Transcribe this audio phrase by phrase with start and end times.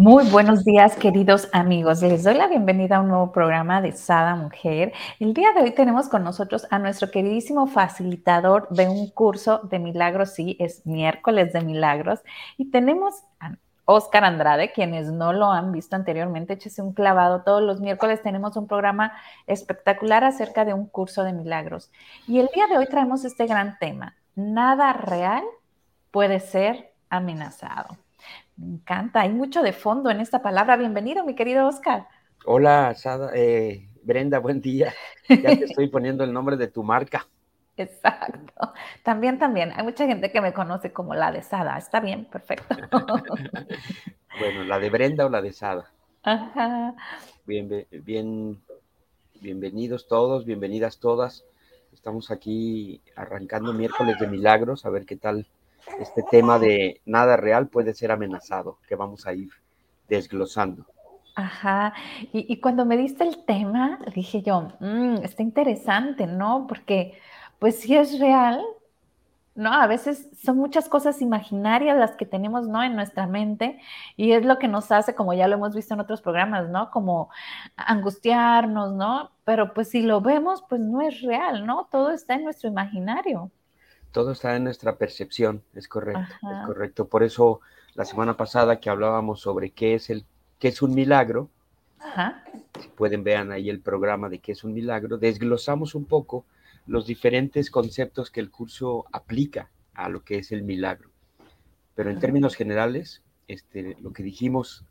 [0.00, 2.02] Muy buenos días, queridos amigos.
[2.02, 4.92] Les doy la bienvenida a un nuevo programa de Sada Mujer.
[5.18, 9.80] El día de hoy tenemos con nosotros a nuestro queridísimo facilitador de un curso de
[9.80, 10.34] milagros.
[10.34, 12.20] Sí, es miércoles de milagros.
[12.56, 13.56] Y tenemos a
[13.86, 17.42] Oscar Andrade, quienes no lo han visto anteriormente, échese un clavado.
[17.42, 19.14] Todos los miércoles tenemos un programa
[19.48, 21.90] espectacular acerca de un curso de milagros.
[22.28, 24.14] Y el día de hoy traemos este gran tema.
[24.36, 25.42] Nada real
[26.12, 27.96] puede ser amenazado.
[28.58, 30.76] Me encanta, hay mucho de fondo en esta palabra.
[30.76, 32.08] Bienvenido, mi querido Oscar.
[32.44, 34.92] Hola, Sada, eh, Brenda, buen día.
[35.28, 37.28] Ya te estoy poniendo el nombre de tu marca.
[37.76, 38.72] Exacto.
[39.04, 39.72] También, también.
[39.76, 41.78] Hay mucha gente que me conoce como la de Sada.
[41.78, 42.74] Está bien, perfecto.
[44.40, 45.92] bueno, la de Brenda o la de Sada.
[46.24, 46.96] Ajá.
[47.46, 48.60] Bien, bien,
[49.40, 51.44] bienvenidos todos, bienvenidas todas.
[51.92, 55.46] Estamos aquí arrancando miércoles de milagros, a ver qué tal
[56.00, 59.50] este tema de nada real puede ser amenazado, que vamos a ir
[60.08, 60.86] desglosando.
[61.34, 61.94] Ajá,
[62.32, 66.66] y, cuando me diste el tema, dije yo, mm, está interesante, ¿no?
[66.66, 67.16] Porque
[67.60, 68.60] pues si es real,
[69.54, 69.72] ¿no?
[69.72, 72.82] A veces son muchas cosas imaginarias las que tenemos, ¿no?
[72.82, 73.78] En nuestra mente
[74.16, 76.90] y es lo que nos hace, como ya lo hemos visto en otros programas, ¿no?
[76.90, 77.30] Como
[77.76, 79.30] angustiarnos, ¿no?
[79.44, 81.86] Pero pues si lo vemos, pues no es real, ¿no?
[81.90, 83.52] Todo está en nuestro imaginario
[84.12, 87.08] todo está en nuestra percepción, es correcto, es correcto.
[87.08, 87.60] Por eso
[87.94, 90.24] la semana pasada que hablábamos sobre qué es el
[90.58, 91.50] qué es un milagro,
[92.80, 96.44] si pueden vean ahí el programa de qué es un milagro, desglosamos un poco
[96.86, 101.10] los diferentes conceptos que el curso aplica a lo que es el milagro.
[101.94, 104.84] Pero en términos generales, este, lo que dijimos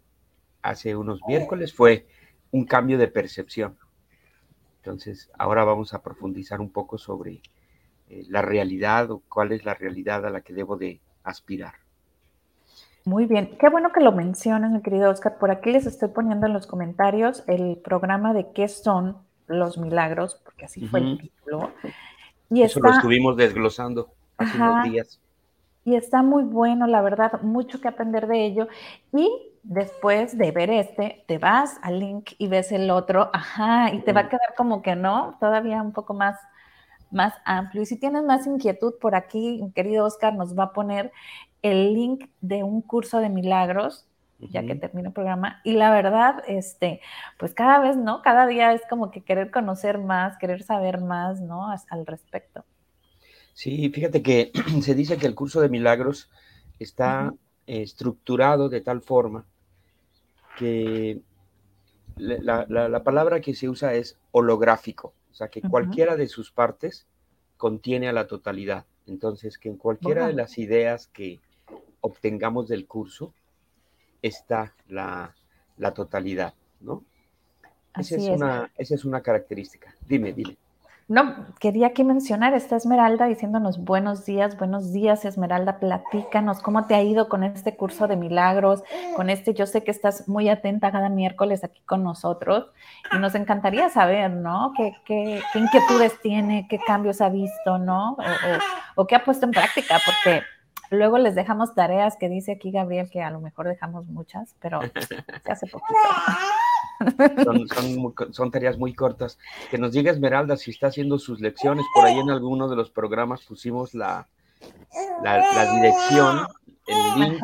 [0.62, 2.08] hace unos miércoles fue
[2.52, 3.78] un cambio de percepción.
[4.78, 7.42] Entonces, ahora vamos a profundizar un poco sobre
[8.10, 11.74] eh, la realidad o cuál es la realidad a la que debo de aspirar.
[13.06, 15.38] Muy bien, qué bueno que lo mencionan, mi querido Oscar.
[15.38, 19.18] Por aquí les estoy poniendo en los comentarios el programa de qué son
[19.48, 21.72] los milagros, porque así fue el título.
[22.50, 25.22] Y Eso lo estuvimos desglosando hace unos días.
[25.86, 28.68] Y está muy bueno, la verdad, mucho que aprender de ello.
[29.14, 29.32] Y
[29.64, 34.12] después de ver este, te vas al link y ves el otro, ajá, y te
[34.12, 36.38] va a quedar como que no, todavía un poco más
[37.12, 37.84] más amplio.
[37.84, 41.12] Y si tienes más inquietud por aquí, querido Oscar, nos va a poner
[41.62, 44.06] el link de un curso de milagros,
[44.40, 45.62] ya que termina el programa.
[45.64, 47.02] Y la verdad, este,
[47.40, 48.22] pues cada vez, ¿no?
[48.22, 51.72] Cada día es como que querer conocer más, querer saber más, ¿no?
[51.90, 52.64] Al respecto.
[53.54, 54.52] Sí, fíjate que
[54.82, 56.30] se dice que el curso de milagros
[56.80, 57.34] está
[57.66, 59.46] estructurado de tal forma
[60.58, 61.20] que
[62.18, 65.14] la, la palabra que se usa es holográfico.
[65.38, 67.06] O sea, que cualquiera de sus partes
[67.58, 68.88] contiene a la totalidad.
[69.06, 71.40] Entonces, que en cualquiera de las ideas que
[72.02, 73.36] obtengamos del curso
[74.24, 75.36] está la,
[75.94, 77.04] totalidad, ¿no?
[77.96, 79.94] Esa es, Una, esa es una característica.
[80.08, 80.58] Dime, dime.
[81.10, 86.96] No, quería aquí mencionar, está Esmeralda diciéndonos buenos días, buenos días Esmeralda, platícanos cómo te
[86.96, 88.84] ha ido con este curso de milagros,
[89.16, 92.66] con este, yo sé que estás muy atenta cada miércoles aquí con nosotros
[93.14, 94.74] y nos encantaría saber, ¿no?
[94.76, 98.18] ¿Qué, qué, inquietudes tiene, qué cambios ha visto, ¿no?
[98.96, 100.42] O, o qué ha puesto en práctica, porque
[100.90, 104.82] luego les dejamos tareas que dice aquí Gabriel que a lo mejor dejamos muchas, pero
[104.82, 105.94] se hace poquito.
[108.32, 109.38] Son, tareas muy cortas.
[109.70, 111.86] Que nos diga Esmeralda si está haciendo sus lecciones.
[111.94, 114.28] Por ahí en alguno de los programas pusimos la,
[115.24, 116.48] la, dirección,
[116.88, 117.44] el link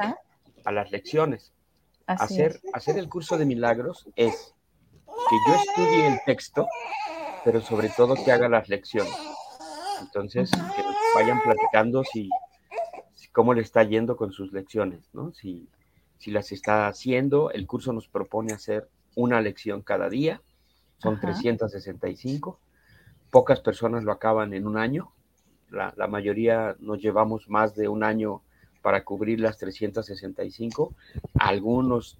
[0.65, 1.53] a las lecciones.
[2.07, 4.53] hacer, hacer el curso de milagros es
[5.05, 6.67] que yo estudie el texto,
[7.43, 9.13] pero sobre todo que haga las lecciones.
[10.01, 10.83] Entonces, que
[11.15, 12.29] vayan platicando si,
[13.31, 15.33] cómo le está yendo con sus lecciones, ¿no?
[15.33, 15.67] Si,
[16.17, 20.41] si las está haciendo, el curso nos propone hacer una lección cada día,
[20.97, 22.59] son 365.
[23.29, 25.11] Pocas personas lo acaban en un año,
[25.73, 28.41] la, mayoría nos llevamos más de un año
[28.81, 30.93] para cubrir las 365.
[31.39, 32.17] Algunos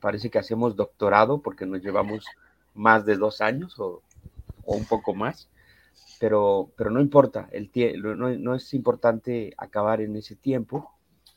[0.00, 2.26] parece que hacemos doctorado porque nos llevamos
[2.74, 4.02] más de dos años o,
[4.66, 5.48] un poco más,
[6.18, 10.90] pero, pero no importa, el no, no es importante acabar en ese tiempo,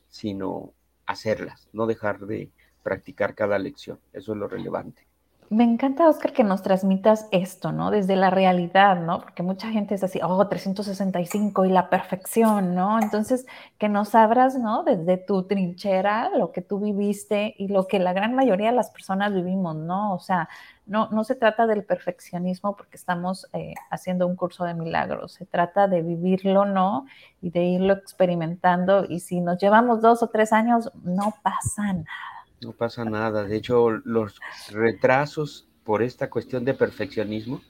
[0.10, 0.72] sino
[1.06, 2.50] hacerlas, no dejar de,
[2.88, 4.00] practicar cada lección.
[4.14, 5.06] Eso es lo relevante.
[5.50, 7.90] Me encanta, Oscar, que nos transmitas esto, ¿no?
[7.90, 9.22] Desde la realidad, ¿no?
[9.22, 13.00] Porque mucha gente es así, oh, 365 y la perfección, ¿no?
[13.02, 13.46] Entonces,
[13.78, 14.84] que nos abras, ¿no?
[14.84, 18.90] Desde tu trinchera, lo que tú viviste y lo que la gran mayoría de las
[18.90, 20.14] personas vivimos, ¿no?
[20.14, 20.50] O sea,
[20.86, 25.46] no, no se trata del perfeccionismo porque estamos eh, haciendo un curso de milagros, se
[25.46, 27.06] trata de vivirlo, ¿no?
[27.42, 29.06] Y de irlo experimentando.
[29.08, 33.44] Y si nos llevamos dos o tres años, no pasa nada no pasa nada.
[33.44, 34.40] De hecho, los
[34.70, 37.62] retrasos por esta cuestión de perfeccionismo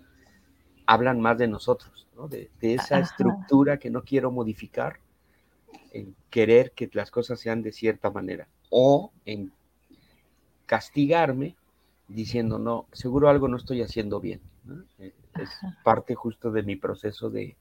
[0.85, 2.27] hablan más de nosotros, ¿no?
[2.27, 4.99] de, esa estructura que no quiero modificar,
[5.91, 9.51] en querer que las cosas sean de cierta manera, o en
[10.65, 11.55] castigarme
[12.07, 14.41] diciendo, no, seguro algo no estoy haciendo bien.
[14.99, 15.49] Eh, es
[15.83, 17.57] parte justo de mi proceso de,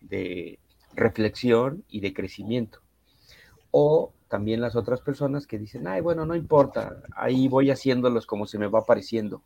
[0.00, 0.58] de
[0.94, 2.80] reflexión y de crecimiento.
[3.70, 8.48] O también las otras personas que dicen, ay, bueno, no importa, ahí voy haciéndolos como
[8.48, 9.44] se me va apareciendo.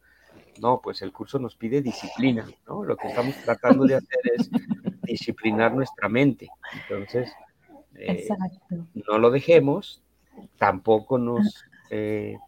[0.62, 2.84] No, pues el curso nos pide disciplina, ¿no?
[2.84, 4.48] Lo que estamos tratando de hacer es
[5.02, 6.48] disciplinar nuestra mente.
[6.72, 7.30] Entonces,
[7.96, 8.26] eh,
[9.06, 10.02] no lo dejemos,
[10.56, 12.38] tampoco nos eh,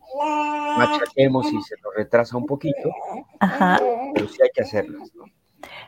[0.79, 2.91] machaquemos y se nos retrasa un poquito,
[4.15, 5.27] pero sí hay que hacerlas, ¿no?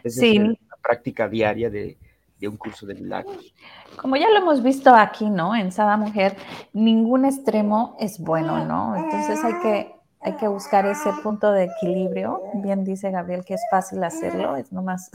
[0.05, 0.37] sí.
[0.37, 1.96] es la práctica diaria de,
[2.42, 3.54] de un curso de milagros.
[3.96, 5.54] Como ya lo hemos visto aquí, ¿no?
[5.54, 6.36] En Sada Mujer,
[6.72, 8.96] ningún extremo es bueno, ¿no?
[8.96, 12.42] Entonces hay que, hay que buscar ese punto de equilibrio.
[12.54, 15.12] Bien dice Gabriel que es fácil hacerlo, es nomás,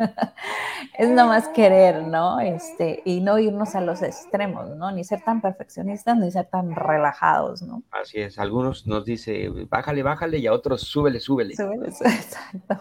[0.98, 2.40] es nomás querer, ¿no?
[2.40, 4.90] Este, y no irnos a los extremos, ¿no?
[4.90, 7.84] Ni ser tan perfeccionistas, ni ser tan relajados, ¿no?
[7.92, 11.54] Así es, algunos nos dice, bájale, bájale, y a otros, súbele, súbele.
[11.54, 12.80] Súbele, exacto.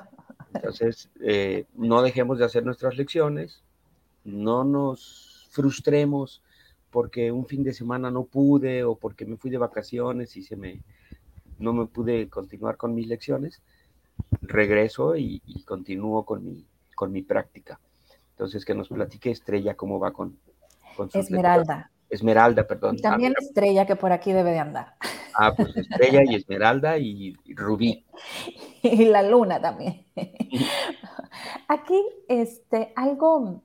[0.54, 3.64] Entonces, eh, no dejemos de hacer nuestras lecciones,
[4.24, 6.42] no nos frustremos
[6.90, 10.56] porque un fin de semana no pude o porque me fui de vacaciones y se
[10.56, 10.82] me,
[11.58, 13.62] no me pude continuar con mis lecciones.
[14.42, 16.66] Regreso y, continúo con mi,
[16.96, 17.80] con mi práctica.
[18.32, 20.38] Entonces, que nos platique Estrella cómo va con,
[20.96, 21.92] con Esmeralda.
[22.10, 22.98] Esmeralda, perdón.
[22.98, 24.96] Y también ah, Estrella, que por aquí debe de andar.
[25.36, 28.06] Ah, pues Estrella y Esmeralda y Rubí.
[28.84, 30.08] Y la luna también.
[31.68, 33.64] Aquí, este, algo,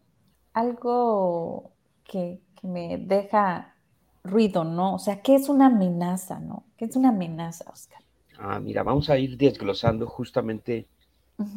[0.52, 1.72] algo
[2.04, 3.76] que, me deja
[4.24, 4.94] ruido, ¿no?
[4.94, 6.64] O sea, ¿qué es una amenaza, no?
[6.76, 8.02] ¿Qué es una amenaza, Oscar?
[8.38, 10.88] Ah, mira, vamos a ir desglosando justamente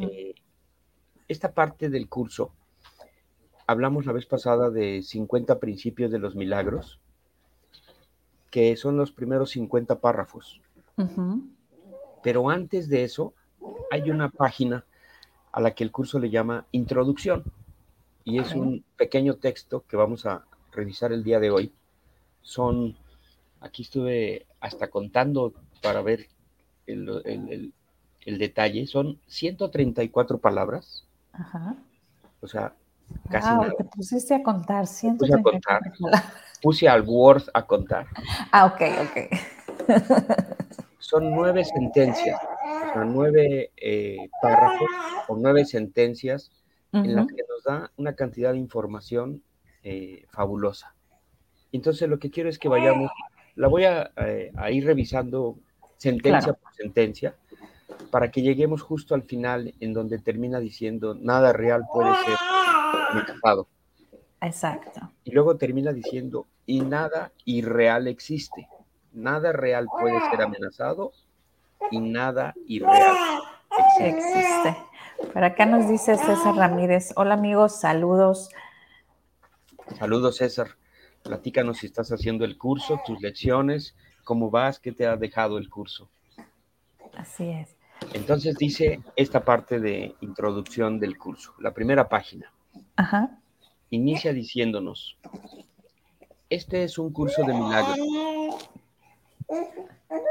[0.02, 0.36] eh,
[1.28, 2.54] esta parte del curso.
[3.66, 7.00] Hablamos la vez pasada de 50 principios de los milagros,
[8.50, 10.62] que son los primeros 50 párrafos.
[12.24, 13.34] Pero antes de eso,
[13.92, 14.86] hay una página
[15.52, 17.44] a la que el curso le llama Introducción.
[18.24, 21.74] Y es un pequeño texto que vamos a revisar el día de hoy.
[22.42, 22.96] Son,
[23.60, 26.28] aquí estuve hasta contando para ver
[26.86, 27.74] el,
[28.26, 31.06] detalle, son 134 palabras.
[31.32, 31.76] Ajá.
[32.42, 32.74] O sea,
[33.30, 33.74] casi nada.
[33.78, 36.12] Te pusiste a contar, 134 puse,
[36.62, 38.08] puse al Word a contar.
[38.52, 40.02] Ah, ok, ok.
[41.00, 42.40] Son nueve sentencias
[43.06, 44.90] nueve eh, párrafos
[45.28, 46.52] o nueve sentencias
[46.92, 49.44] en las que nos da una cantidad de información
[49.84, 50.96] eh, fabulosa.
[51.72, 53.12] Entonces lo que quiero es que vayamos,
[53.56, 55.58] la voy a, eh, ir revisando
[55.98, 57.36] sentencia por sentencia
[58.10, 62.38] para que lleguemos justo al final en donde termina diciendo nada real puede ser
[63.12, 63.68] amenazado.
[64.42, 65.12] Exacto.
[65.24, 68.68] Y luego termina diciendo y nada irreal existe.
[69.12, 71.12] Nada real puede ser amenazado
[71.92, 73.18] y nada irreal
[74.00, 74.78] existe.
[75.34, 77.12] Por acá nos dice César Ramírez.
[77.16, 78.50] Hola amigos, saludos.
[79.98, 80.70] Saludos César.
[81.24, 85.70] Platícanos si estás haciendo el curso, tus lecciones, cómo vas, qué te ha dejado el
[85.70, 86.10] curso.
[87.18, 87.76] Así es.
[88.14, 92.52] Entonces dice esta parte de introducción del curso, la primera página.
[92.96, 93.38] Ajá.
[93.92, 95.18] Inicia diciéndonos,
[96.50, 97.98] este es un curso de milagros.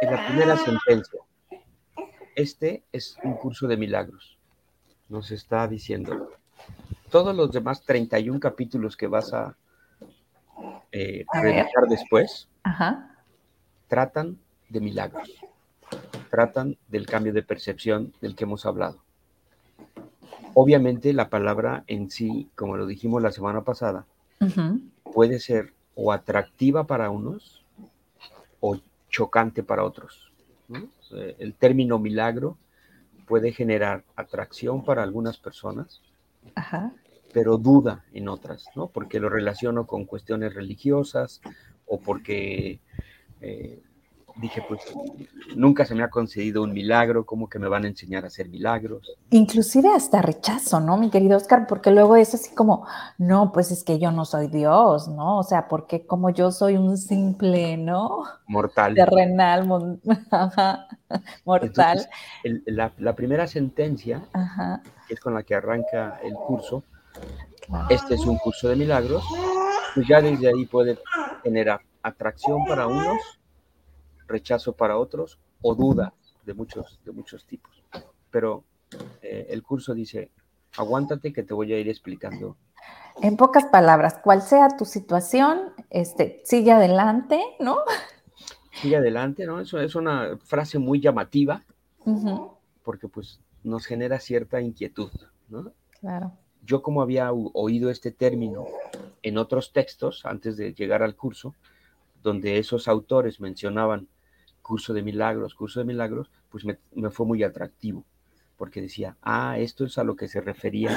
[0.00, 1.20] En la primera sentencia,
[2.36, 4.38] este es un curso de milagros.
[5.08, 6.30] Nos está diciendo.
[7.10, 9.56] Todos los demás 31 capítulos que vas a,
[10.92, 12.48] eh, revisar después
[13.88, 14.38] tratan
[14.68, 15.32] de milagros.
[16.30, 19.02] Tratan del cambio de percepción del que hemos hablado.
[20.60, 24.06] Obviamente la palabra en sí, como lo dijimos la semana pasada,
[25.04, 27.64] puede ser o atractiva para unos
[28.58, 28.76] o
[29.08, 30.32] chocante para otros.
[31.12, 32.58] Eh, el término milagro
[33.28, 36.02] puede generar atracción para algunas personas,
[37.32, 38.88] pero duda en otras, ¿no?
[38.88, 41.40] Porque lo relaciono con cuestiones religiosas
[41.86, 42.80] o porque
[43.42, 43.80] eh,
[44.40, 44.80] dije, pues
[45.56, 48.48] nunca se me ha concedido un milagro, ¿cómo que me van a enseñar a hacer
[48.48, 49.16] milagros?
[49.30, 51.66] Inclusive hasta rechazo, ¿no, mi querido Oscar?
[51.66, 52.86] Porque luego es así como,
[53.18, 55.38] no, pues es que yo no soy Dios, ¿no?
[55.38, 58.22] O sea, porque como yo soy un simple, ¿no?
[58.46, 58.94] Mortal.
[58.94, 59.66] Terrenal,
[61.44, 62.08] mortal.
[62.66, 64.22] la, primera sentencia,
[65.08, 66.84] que es con la que arranca el curso,
[67.90, 69.24] este es un curso de milagros,
[69.94, 70.98] pues ya desde ahí puede
[71.42, 73.37] generar atracción para unos
[74.28, 77.82] rechazo para otros o duda de muchos, de muchos tipos.
[78.30, 78.64] Pero
[79.22, 80.30] eh, el curso dice,
[80.76, 82.56] aguántate que te voy a ir explicando.
[83.20, 87.78] En pocas palabras, cual sea tu situación, este, sigue adelante, ¿no?
[88.72, 89.60] Sigue adelante, ¿no?
[89.60, 91.64] Eso es una frase muy llamativa,
[92.84, 95.10] porque pues nos genera cierta inquietud,
[95.48, 95.72] ¿no?
[96.00, 96.32] Claro.
[96.62, 98.66] Yo como había oído este término
[99.22, 101.54] en otros textos antes de llegar al curso,
[102.22, 104.06] donde esos autores mencionaban
[104.68, 106.76] curso de milagros, curso de milagros, pues me,
[107.10, 108.04] fue muy atractivo,
[108.58, 110.94] porque decía, ah, esto es a lo que se referían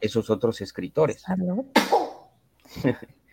[0.00, 1.22] esos otros escritores.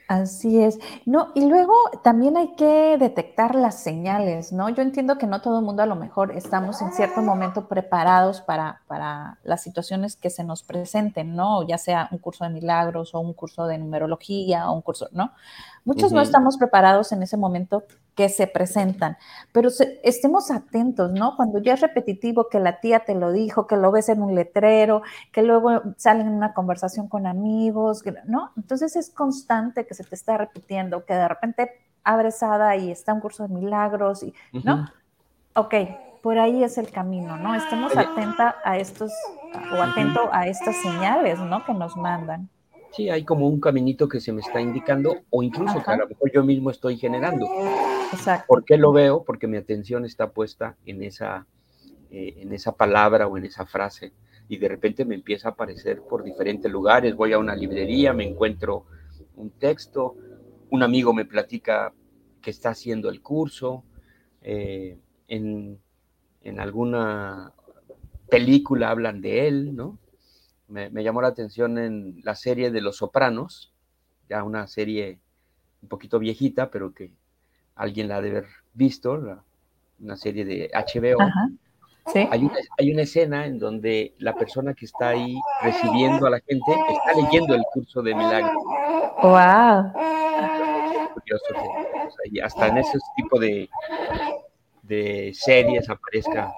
[0.09, 0.77] Así es.
[1.05, 1.73] No, y luego
[2.03, 4.67] también hay que detectar las señales, ¿no?
[4.67, 8.41] Yo entiendo que no todo el mundo a lo mejor estamos en cierto momento preparados
[8.41, 11.65] para, para las situaciones que se nos presenten, ¿no?
[11.65, 15.31] Ya sea un curso de milagros o un curso de numerología o un curso, ¿no?
[15.85, 17.85] Muchos no estamos preparados en ese momento
[18.15, 19.17] que se presentan,
[19.51, 19.69] pero
[20.03, 21.35] estemos atentos, ¿no?
[21.37, 24.35] Cuando ya es repetitivo que la tía te lo dijo, que lo ves en un
[24.35, 25.01] letrero,
[25.31, 28.51] que luego salen en una conversación con amigos, ¿no?
[28.57, 31.71] Entonces es constante que se te está repitiendo, que de repente
[32.03, 34.89] abres Ada y está un curso de milagros, y, ¿no?
[35.55, 35.75] Ok,
[36.21, 37.55] por ahí es el camino, ¿no?
[37.55, 39.11] Estemos atentos a estos,
[39.73, 41.65] o atento a estas señales, ¿no?
[41.65, 42.49] Que nos mandan.
[42.91, 46.07] Sí, hay como un caminito que se me está indicando o incluso que a lo
[46.09, 47.47] mejor yo mismo estoy generando.
[48.47, 49.23] ¿Por qué lo veo?
[49.23, 51.47] Porque mi atención está puesta en esa,
[52.09, 54.13] eh, en esa palabra o en esa frase
[54.47, 57.15] y de repente me empieza a aparecer por diferentes lugares.
[57.15, 58.85] Voy a una librería, me encuentro
[59.35, 60.15] un texto,
[60.69, 61.93] un amigo me platica
[62.41, 63.83] que está haciendo el curso,
[64.41, 65.79] eh, en,
[66.41, 67.53] en alguna
[68.29, 69.99] película hablan de él, ¿no?
[70.71, 73.73] me, llamó la atención en la serie de Los Sopranos,
[74.29, 75.19] ya una serie
[75.81, 77.11] un poquito viejita, pero que
[77.81, 79.19] alguien la ha de haber visto,
[79.99, 81.17] una serie de HBO.
[82.31, 86.39] Hay, una, hay una escena en donde la persona que está ahí recibiendo a la
[86.39, 88.59] gente está leyendo el curso de milagro.
[89.21, 89.93] ¡Wow!
[91.13, 91.45] Curioso
[92.31, 93.69] que hasta en ese tipo de,
[94.83, 96.51] de series aparezca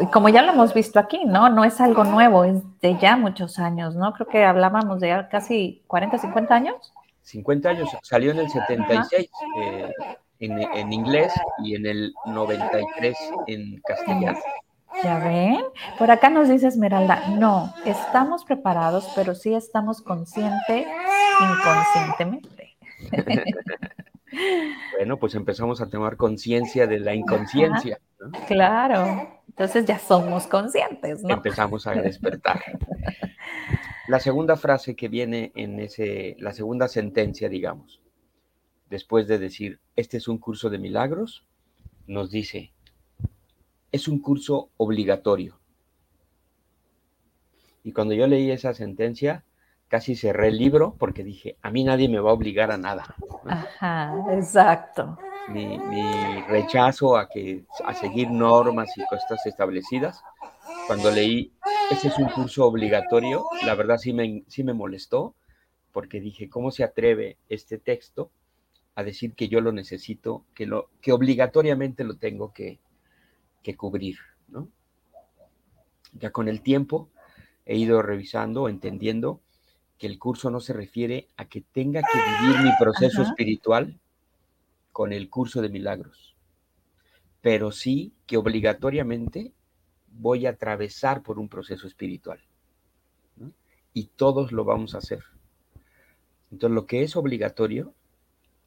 [0.00, 1.48] y, como ya lo hemos visto aquí, ¿no?
[1.48, 4.12] No es algo nuevo, es de ya muchos años, ¿no?
[4.12, 6.92] Creo que hablábamos de casi 40, 50 años.
[7.26, 9.30] 50 años, salió en el 76
[9.60, 9.92] eh,
[10.38, 11.32] en, en, inglés
[11.64, 13.16] y en el 93
[13.48, 14.38] en castellano.
[15.02, 15.64] ¿Ya ven?
[15.98, 20.86] Por acá nos dice Esmeralda, no, estamos preparados, pero sí estamos conscientes
[21.40, 22.76] inconscientemente.
[24.96, 27.98] bueno, pues empezamos a tomar conciencia de la inconsciencia.
[28.46, 31.34] Claro, entonces ya somos conscientes, ¿no?
[31.34, 32.62] Empezamos a despertar.
[34.08, 38.00] La segunda frase que viene en ese, la segunda sentencia, digamos,
[38.88, 41.44] después de decir, este es un curso de milagros,
[42.06, 42.72] nos dice,
[43.90, 45.58] es un curso obligatorio.
[47.82, 49.44] Y cuando yo leí esa sentencia,
[49.88, 53.14] casi cerré el libro porque dije, a mí nadie me va a obligar a nada.
[53.44, 55.18] Ajá, exacto.
[55.48, 55.78] Mi,
[56.48, 60.20] rechazo a, que, a seguir normas y cosas establecidas.
[60.88, 61.52] Cuando leí,
[61.90, 65.34] ese es un curso obligatorio, la verdad sí me, sí me molestó
[65.92, 68.30] porque dije, ¿cómo se atreve este texto
[68.94, 72.80] a decir que yo lo necesito, que, lo, que obligatoriamente lo tengo que,
[73.62, 74.18] que cubrir?
[74.48, 74.68] ¿no?
[76.12, 77.08] Ya con el tiempo
[77.64, 79.40] he ido revisando, entendiendo
[79.96, 83.98] que el curso no se refiere a que tenga que vivir mi proceso espiritual
[84.92, 86.36] con el curso de milagros,
[87.40, 89.52] pero sí que obligatoriamente
[90.18, 92.40] voy a atravesar por un proceso espiritual.
[93.92, 95.22] Y todos lo vamos a hacer.
[96.50, 97.94] Entonces lo que es obligatorio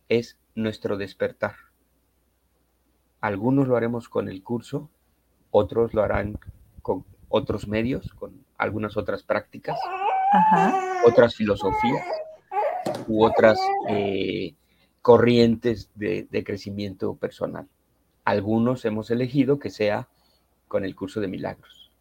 [0.07, 1.55] es nuestro despertar.
[3.21, 4.89] Algunos lo haremos con el curso,
[5.51, 6.39] otros lo harán
[6.81, 9.77] con otros medios, con algunas otras prácticas
[11.05, 12.05] otras filosofías
[13.07, 14.53] u otras eh,
[15.01, 17.67] corrientes de, crecimiento personal.
[18.25, 20.07] Algunos hemos elegido que sea
[20.69, 21.91] con el curso de milagros,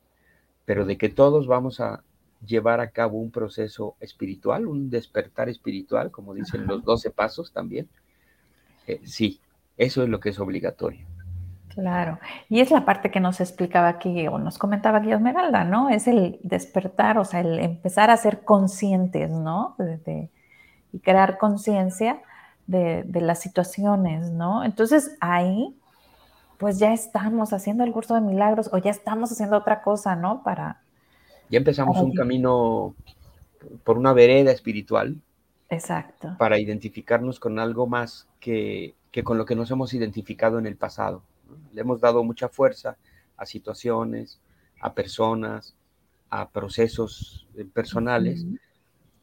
[0.65, 2.05] pero de que todos vamos a
[2.47, 7.89] llevar a cabo un proceso espiritual, un despertar espiritual, como dicen los 12 pasos también,
[8.87, 9.41] eh, sí,
[9.77, 11.07] Eso es lo que es obligatorio.
[11.69, 15.91] Claro, y es la parte que nos explicaba aquí o nos comentaba aquí Esmeralda, ¿no?
[15.91, 19.77] Es el despertar, o sea, el empezar a ser conscientes, ¿no?
[20.93, 22.21] y crear conciencia
[22.67, 24.65] de, las situaciones, ¿no?
[24.65, 25.77] Entonces ahí,
[26.59, 30.43] pues ya estamos haciendo el curso de milagros o ya estamos haciendo otra cosa, ¿no?
[30.43, 30.83] Para...
[31.49, 32.95] Ya empezamos un camino
[33.85, 35.17] por una vereda espiritual.
[35.71, 36.35] Exacto.
[36.39, 40.77] Para identificarnos con algo más que, que con lo que nos hemos identificado en el
[40.77, 41.23] pasado.
[41.73, 42.97] Le hemos dado mucha fuerza
[43.37, 44.41] a situaciones,
[44.81, 45.75] a personas,
[46.29, 48.45] a procesos eh, personales.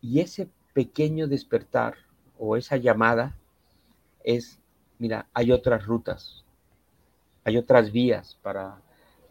[0.02, 1.96] Y ese pequeño despertar
[2.40, 3.36] o esa llamada
[4.24, 4.60] es,
[5.00, 6.45] mira, hay otras rutas,
[7.46, 8.82] hay otras vías para,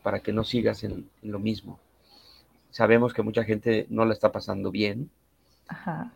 [0.03, 1.81] para que no sigas en, lo mismo.
[2.71, 5.11] Sabemos que mucha gente no la está pasando bien.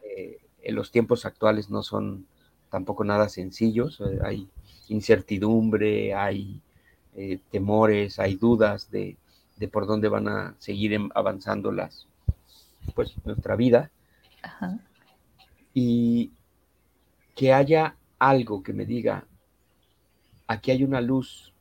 [0.03, 2.27] Eh, en los tiempos actuales no son
[2.71, 4.01] tampoco nada sencillos.
[4.01, 4.49] Eh, hay
[4.89, 6.61] incertidumbre, hay
[7.17, 9.17] eh, temores, hay dudas de,
[9.73, 12.07] por dónde van a seguir em, avanzando las,
[12.95, 13.91] pues, nuestra vida.
[15.75, 16.31] Y
[17.35, 19.25] que haya algo que me diga,
[20.47, 21.53] aquí hay una luz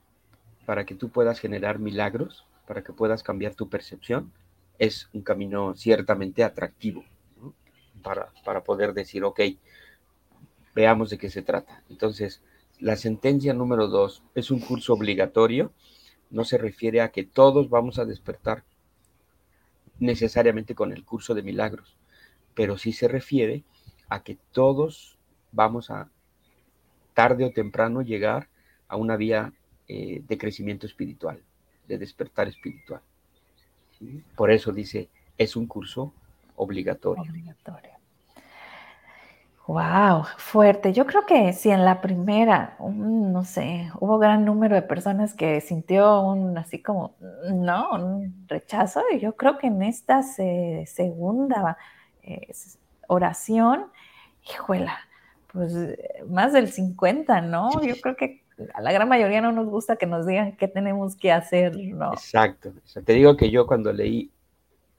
[0.67, 4.33] para que tú puedas generar milagros, para que puedas cambiar tu percepción,
[4.77, 7.05] es un camino ciertamente atractivo
[8.03, 9.39] para, para poder decir, ok,
[10.75, 11.83] veamos de qué se trata.
[11.89, 12.41] Entonces,
[12.81, 15.71] la sentencia número dos es un curso obligatorio,
[16.31, 18.65] no se refiere a que todos vamos a despertar
[19.99, 21.95] necesariamente con el curso de milagros,
[22.55, 23.63] pero sí se refiere
[24.09, 25.17] a que todos
[25.53, 26.09] vamos a
[27.13, 28.49] tarde o temprano llegar
[28.89, 29.53] a una vía
[29.87, 31.39] eh, de crecimiento espiritual,
[31.87, 33.01] de despertar espiritual.
[34.35, 36.13] Por eso dice, es un curso
[36.55, 37.23] obligatorio.
[37.23, 37.91] obligatorio.
[39.67, 40.93] Wow, fuerte.
[40.93, 45.59] Yo creo que si en la primera, no sé, hubo gran número de personas que
[45.59, 47.15] sintió un así como,
[47.53, 51.77] no, un rechazo, yo creo que en esta segunda
[52.23, 52.47] eh,
[53.07, 53.87] oración,
[54.49, 54.99] hijuela,
[55.51, 55.73] pues
[56.29, 57.81] más del 50, ¿no?
[57.81, 61.15] Yo creo que a la gran mayoría no nos gusta que nos digan qué tenemos
[61.15, 62.13] que hacer, ¿no?
[62.13, 62.73] Exacto.
[63.05, 64.31] te digo que yo cuando leí,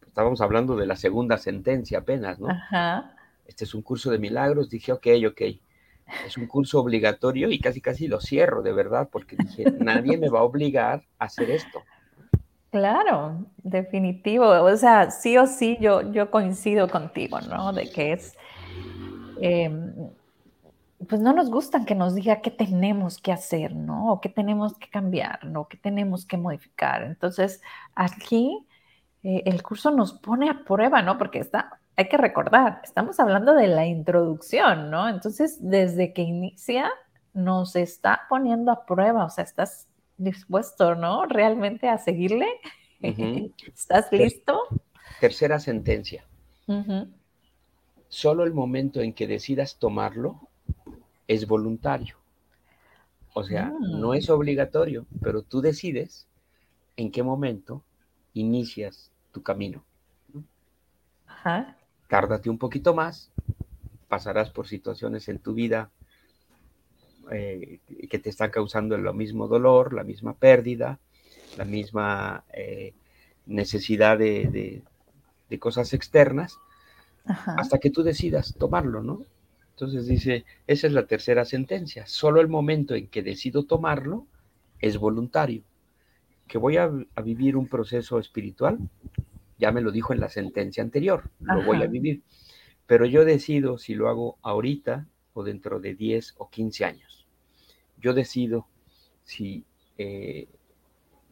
[0.07, 2.49] estábamos hablando de la segunda sentencia apenas, ¿no?
[2.49, 3.14] Ajá
[3.49, 5.42] este es un curso de milagros, dije, ok, ok,
[6.27, 10.29] es un curso obligatorio y casi casi lo cierro de verdad, porque dije, nadie me
[10.29, 11.83] va a obligar a hacer esto.
[12.71, 14.47] Claro, definitivo.
[14.47, 17.73] O sea, sí o sí yo, yo coincido contigo, ¿no?
[17.73, 18.37] De que es,
[19.40, 19.94] em,
[21.09, 24.12] pues no nos gustan que nos diga qué tenemos que hacer, ¿no?
[24.12, 25.66] O qué tenemos que cambiar, ¿no?
[25.66, 27.03] ¿Qué tenemos que modificar?
[27.03, 27.62] Entonces,
[27.94, 28.66] aquí
[29.23, 31.16] eh, el curso nos pone a prueba, ¿no?
[31.16, 35.09] Porque está, hay que recordar, estamos hablando de la introducción, ¿no?
[35.09, 36.90] Entonces, desde que inicia,
[37.33, 41.25] nos está poniendo a prueba, o sea, estás dispuesto, ¿no?
[41.27, 42.47] Realmente a seguirle.
[43.01, 44.61] ¿Estás listo?
[45.21, 46.25] Tercera sentencia.
[48.09, 50.47] Solo el momento en que decidas tomarlo
[51.29, 52.17] es voluntario.
[53.35, 54.33] O sea, no es mm.
[54.33, 56.27] obligatorio, pero tú decides
[56.97, 57.85] en qué momento
[58.35, 59.85] inicias tu camino.
[61.27, 63.31] Ajá tárdate un poquito más,
[64.09, 65.91] pasarás por situaciones en tu vida
[67.31, 70.99] eh, que te están causando el mismo dolor, la misma pérdida,
[71.57, 72.95] la misma eh,
[73.47, 74.83] necesidad de,
[75.61, 76.59] cosas externas,
[77.25, 79.23] hasta que tú decidas tomarlo, ¿no?
[79.79, 84.27] Entonces dice, esa es la tercera sentencia, solo el momento en que decido tomarlo
[84.81, 85.62] es voluntario,
[86.49, 86.91] que voy a
[87.23, 88.81] vivir un proceso espiritual,
[89.57, 92.23] ya me lo dijo en la sentencia anterior, lo voy a vivir.
[92.88, 97.29] Pero yo decido si lo hago ahorita o dentro de 10 o 15 años.
[98.01, 98.67] Yo decido
[99.23, 99.64] si
[99.97, 100.49] eh,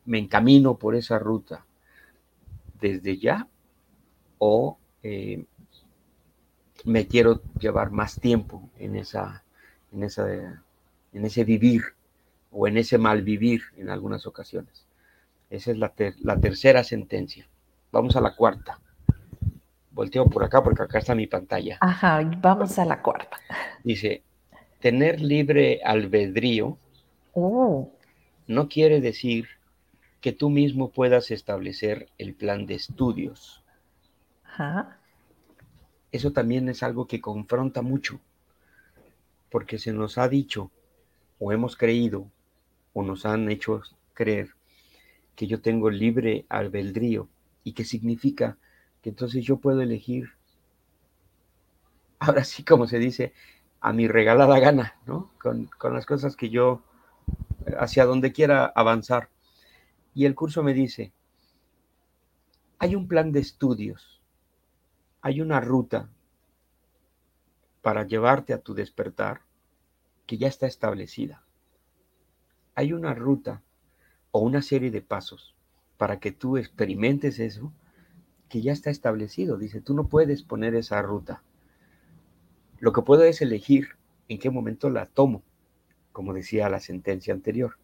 [0.04, 1.66] me encamino por esa ruta
[2.80, 3.48] desde ya
[4.38, 5.44] o eh,
[6.86, 9.42] me quiero llevar más tiempo en, esa,
[9.92, 10.62] en, esa,
[11.12, 11.82] en ese vivir
[12.52, 14.86] o en ese mal vivir en algunas ocasiones.
[15.50, 17.46] Esa es la, la tercera sentencia.
[17.92, 18.80] Vamos a la cuarta.
[19.90, 21.78] Volteo por acá porque acá está mi pantalla.
[21.80, 23.38] Ajá, vamos a la cuarta.
[23.82, 24.22] Dice,
[24.80, 26.78] tener libre albedrío
[27.32, 27.90] oh.
[28.46, 29.48] no quiere decir
[30.20, 33.64] que tú mismo puedas establecer el plan de estudios.
[34.44, 34.98] Ajá.
[36.12, 38.20] Eso también es algo que confronta mucho,
[39.50, 40.70] porque se nos ha dicho,
[41.38, 42.30] o hemos creído,
[42.92, 43.82] o nos han hecho
[44.14, 44.50] creer
[45.34, 47.28] que yo tengo libre albedrío
[47.66, 48.56] ¿Y qué significa?
[49.02, 50.30] Que entonces yo puedo elegir,
[52.20, 53.32] ahora sí como se dice,
[53.80, 55.32] a mi regalada gana, ¿no?
[55.42, 56.84] Con, las cosas que yo
[57.76, 59.30] hacia donde quiera avanzar.
[60.14, 61.12] Y el curso me dice,
[62.78, 64.15] hay un plan de estudios,
[65.26, 66.08] hay una ruta
[67.82, 69.40] para llevarte a tu despertar
[70.24, 71.42] que ya está establecida.
[72.76, 73.60] Hay una ruta
[74.30, 75.56] o una serie de pasos
[75.96, 77.72] para que tú experimentes eso
[78.48, 79.58] que ya está establecido.
[79.58, 81.42] Dice, tú no puedes poner esa ruta.
[82.78, 83.96] Lo que puedo es elegir
[84.28, 85.42] en qué momento la tomo,
[86.12, 87.78] como decía la sentencia anterior.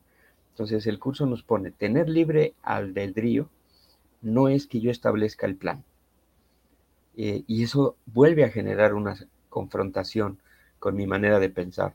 [0.51, 3.51] Entonces el curso nos pone, tener libre albedrío
[4.21, 5.85] no es que yo establezca el plan.
[7.17, 9.17] Eh, y eso vuelve a generar una
[9.49, 10.39] confrontación
[10.79, 11.95] con mi manera de pensar.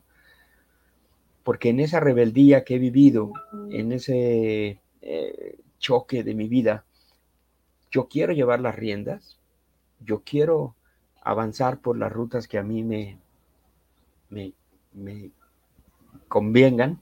[1.42, 3.32] Porque en esa rebeldía que he vivido,
[3.70, 6.84] en ese eh, choque de mi vida,
[7.90, 9.38] yo quiero llevar las riendas,
[10.00, 10.74] yo quiero
[11.22, 13.18] avanzar por las rutas que a mí me,
[14.30, 14.52] me,
[14.92, 15.30] me
[16.28, 17.00] convengan,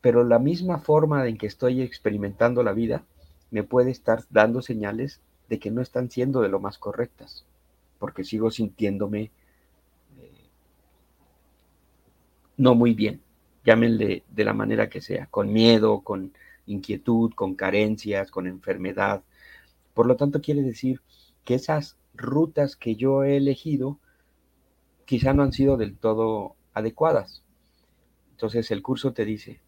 [0.00, 3.04] pero la misma forma en que estoy experimentando la vida
[3.50, 7.44] me puede estar dando señales de que no están siendo de lo más correctas,
[7.98, 9.30] porque sigo sintiéndome
[10.18, 10.30] eh,
[12.56, 13.20] no muy bien,
[13.64, 16.32] llámenle de la manera que sea, con miedo, con
[16.66, 19.22] inquietud, con carencias, con enfermedad.
[19.92, 21.00] Por lo tanto, quiere decir
[21.44, 23.98] que esas rutas que yo he elegido
[25.04, 27.42] quizá no han sido del todo adecuadas.
[28.32, 29.60] Entonces el curso te dice,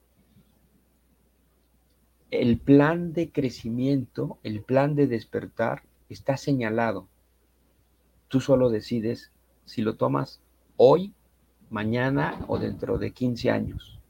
[2.30, 7.08] el plan de crecimiento, el plan de despertar está señalado.
[8.28, 9.30] Tú solo decides
[9.64, 10.40] si lo tomas
[10.76, 11.12] hoy,
[11.70, 14.00] mañana o dentro de 15 años.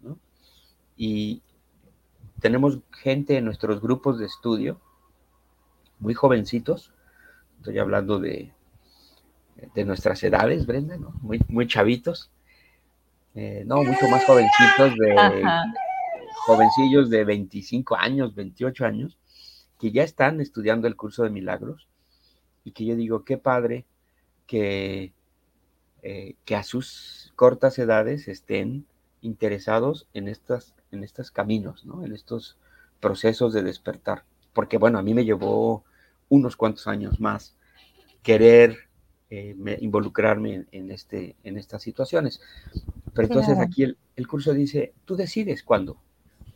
[0.97, 1.43] Y
[2.41, 4.81] tenemos gente en nuestros grupos de estudio,
[5.99, 6.93] muy jovencitos,
[7.59, 8.53] estoy hablando de,
[9.75, 12.31] de nuestras edades, Brenda, muy, muy chavitos,
[13.35, 15.15] eh, no, mucho más jovencitos de
[16.47, 19.19] jovencillos de 25 años, 28 años,
[19.79, 21.89] que ya están estudiando el curso de milagros
[22.65, 23.85] y que yo digo, qué padre
[24.47, 25.13] que,
[26.03, 28.87] eh, que a sus cortas edades estén
[29.21, 32.05] interesados en estos en estos caminos, ¿no?
[32.05, 32.57] en estos
[33.01, 34.25] procesos de despertar.
[34.53, 35.85] Porque bueno, a mí me llevó
[36.29, 37.55] unos cuantos años más
[38.23, 38.89] querer
[39.31, 42.41] eh, involucrarme en, este, en estas situaciones.
[43.15, 45.99] Pero entonces aquí el, el curso dice, tú decides cuándo,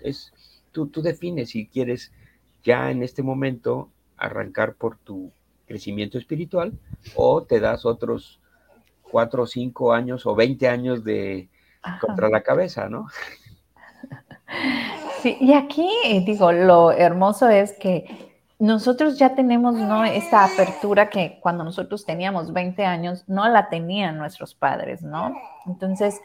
[0.02, 0.32] es,
[0.72, 2.12] tú, tú defines si quieres
[2.62, 5.32] ya en este momento arrancar por tu
[5.66, 6.72] crecimiento espiritual
[7.14, 8.40] o te das otros
[9.02, 11.48] cuatro o cinco años o veinte años de
[12.00, 13.06] contra la cabeza, ¿no?
[15.22, 20.04] Sí, y aquí eh, digo, lo hermoso es que nosotros ya tenemos ¿no?
[20.04, 25.34] esta apertura que cuando nosotros teníamos 20 años no la tenían nuestros padres, ¿no?
[25.66, 26.20] Entonces,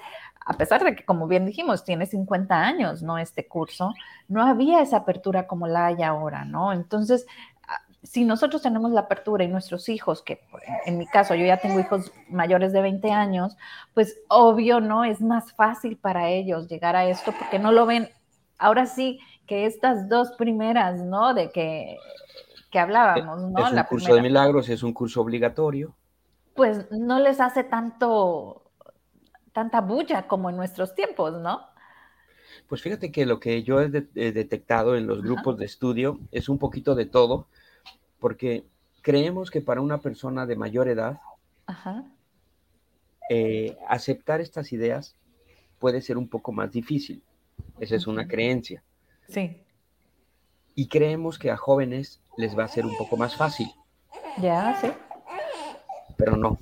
[0.45, 3.17] a pesar de que, como bien dijimos, tiene 50 años, ¿no?
[3.17, 3.93] Este curso,
[4.27, 6.71] no había esa apertura como la hay ahora, ¿no?
[6.71, 7.25] Entonces,
[7.67, 10.41] ah, si nosotros tenemos la apertura y nuestros hijos, que
[10.86, 13.58] en mi caso yo ya tengo hijos mayores de 20 años,
[13.95, 15.03] pues obvio, ¿no?
[15.03, 18.10] Es más fácil para ellos llegar a esto porque no lo ven.
[18.60, 21.34] Ahora sí que estas dos primeras, ¿no?
[21.34, 21.97] De que,
[22.69, 23.65] que hablábamos, ¿no?
[23.65, 25.95] Es un curso de milagros, es un curso obligatorio.
[26.53, 28.64] Pues no les hace tanto
[29.55, 31.61] tanta bulla como en nuestros tiempos, ¿no?
[32.67, 36.59] Pues fíjate que lo que yo he, detectado en los grupos de estudio es un
[36.59, 37.47] poquito de todo,
[38.19, 38.65] porque
[39.01, 41.21] creemos que para una persona de mayor edad,
[43.29, 45.15] eh, aceptar estas ideas
[45.79, 47.23] puede ser un poco más difícil.
[47.79, 48.83] Esa es una creencia.
[49.29, 49.63] Sí.
[50.75, 53.71] Y creemos que a jóvenes les va a ser un poco más fácil.
[54.37, 54.87] Ya, sí.
[56.17, 56.57] Pero no.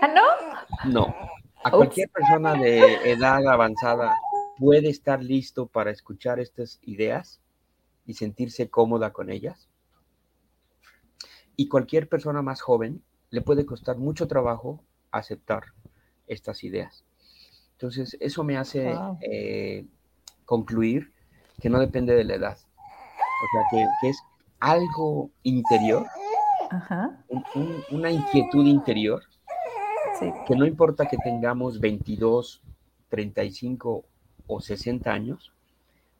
[0.00, 0.90] ¿Ah, no?
[0.90, 1.23] No.
[1.64, 4.18] A cualquier persona de edad avanzada
[4.58, 7.40] puede estar listo para escuchar estas ideas
[8.04, 9.66] y sentirse cómoda con ellas.
[11.56, 15.62] Y cualquier persona más joven le puede costar mucho trabajo aceptar
[16.26, 17.06] estas ideas.
[17.72, 19.86] Entonces, eso me hace eh,
[20.44, 21.14] concluir
[21.62, 22.58] que no depende de la edad.
[22.58, 24.18] O sea, que, es
[24.60, 26.06] algo interior,
[27.90, 29.22] una inquietud interior
[30.46, 32.62] que no importa que tengamos 22,
[33.08, 34.04] 35
[34.46, 35.52] o 60 años,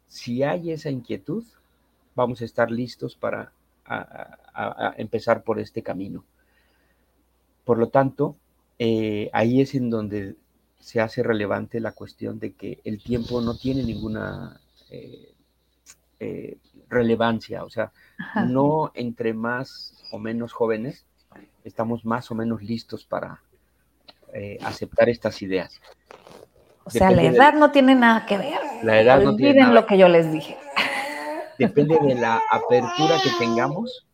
[0.07, 1.45] si hay esa inquietud,
[2.15, 3.53] vamos a estar listos para
[4.97, 6.25] empezar por este camino.
[7.65, 8.37] Por lo tanto,
[8.79, 10.37] eh, ahí es en donde
[10.79, 15.33] se hace relevante la cuestión de que el tiempo no tiene ninguna eh,
[16.21, 17.93] eh, relevancia, o sea,
[18.47, 21.07] no entre más o menos jóvenes
[21.65, 23.41] estamos más o menos listos para,
[24.35, 25.81] eh, aceptar estas ideas.
[26.85, 28.59] O sea, la edad no tiene nada que ver.
[28.83, 29.73] La edad no tiene nada.
[29.73, 30.59] lo que yo les dije.
[31.59, 34.07] Depende de la apertura que tengamos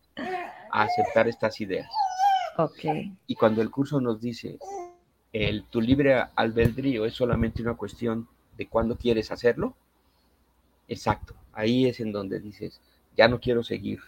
[0.71, 1.89] a aceptar estas ideas.
[2.57, 2.85] Ok.
[3.27, 4.57] Y cuando el curso nos dice,
[5.33, 9.75] el, tu libre albedrío es solamente una cuestión de cuándo quieres hacerlo,
[10.87, 12.79] exacto, ahí es en donde dices,
[13.17, 13.99] ya no quiero seguir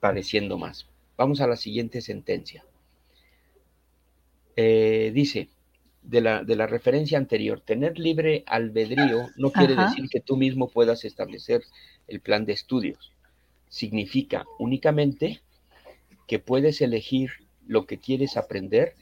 [0.00, 0.86] padeciendo más.
[1.16, 2.64] Vamos a la siguiente sentencia.
[4.62, 5.48] Eh, dice,
[6.02, 10.68] de la, de la, referencia anterior, tener libre albedrío no quiere decir que tú mismo
[10.68, 11.62] puedas establecer
[12.08, 13.10] el plan de estudios.
[13.70, 15.40] Significa únicamente
[16.26, 17.30] que puedes elegir
[17.66, 18.96] lo que quieres aprender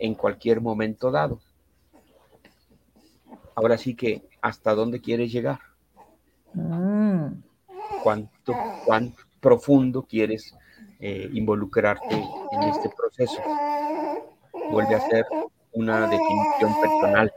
[0.00, 1.42] en cualquier momento dado.
[3.54, 5.58] Ahora sí que, ¿hasta dónde quieres llegar?
[6.54, 7.34] Mm.
[8.02, 8.54] ¿Cuánto,
[8.86, 10.56] cuán profundo quieres
[11.00, 13.42] eh, involucrarte en este proceso?
[14.72, 15.26] Vuelve a ser
[15.72, 17.32] una definición personal.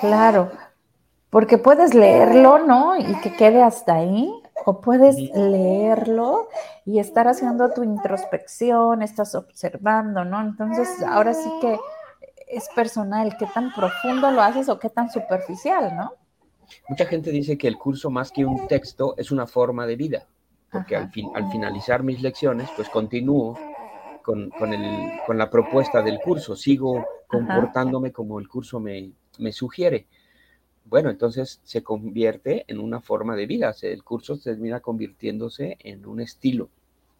[0.00, 0.50] Claro,
[1.30, 2.96] porque puedes leerlo, ¿no?
[2.96, 4.32] Y que quede hasta ahí,
[4.64, 6.48] o puedes leerlo
[6.84, 10.40] y estar haciendo tu introspección, estás observando, ¿no?
[10.40, 11.78] Entonces, ahora sí que
[12.48, 16.12] es personal, qué tan profundo lo haces o qué tan superficial, ¿no?
[16.88, 20.26] Mucha gente dice que el curso más que un texto es una forma de vida,
[20.70, 23.58] porque al, fin, al finalizar mis lecciones, pues continúo
[24.26, 29.52] con, con, el, con la propuesta del curso, sigo comportándome como el curso me, me,
[29.52, 30.08] sugiere.
[30.84, 36.20] Bueno, entonces se convierte en una forma de vida, el curso termina convirtiéndose en un
[36.20, 36.70] estilo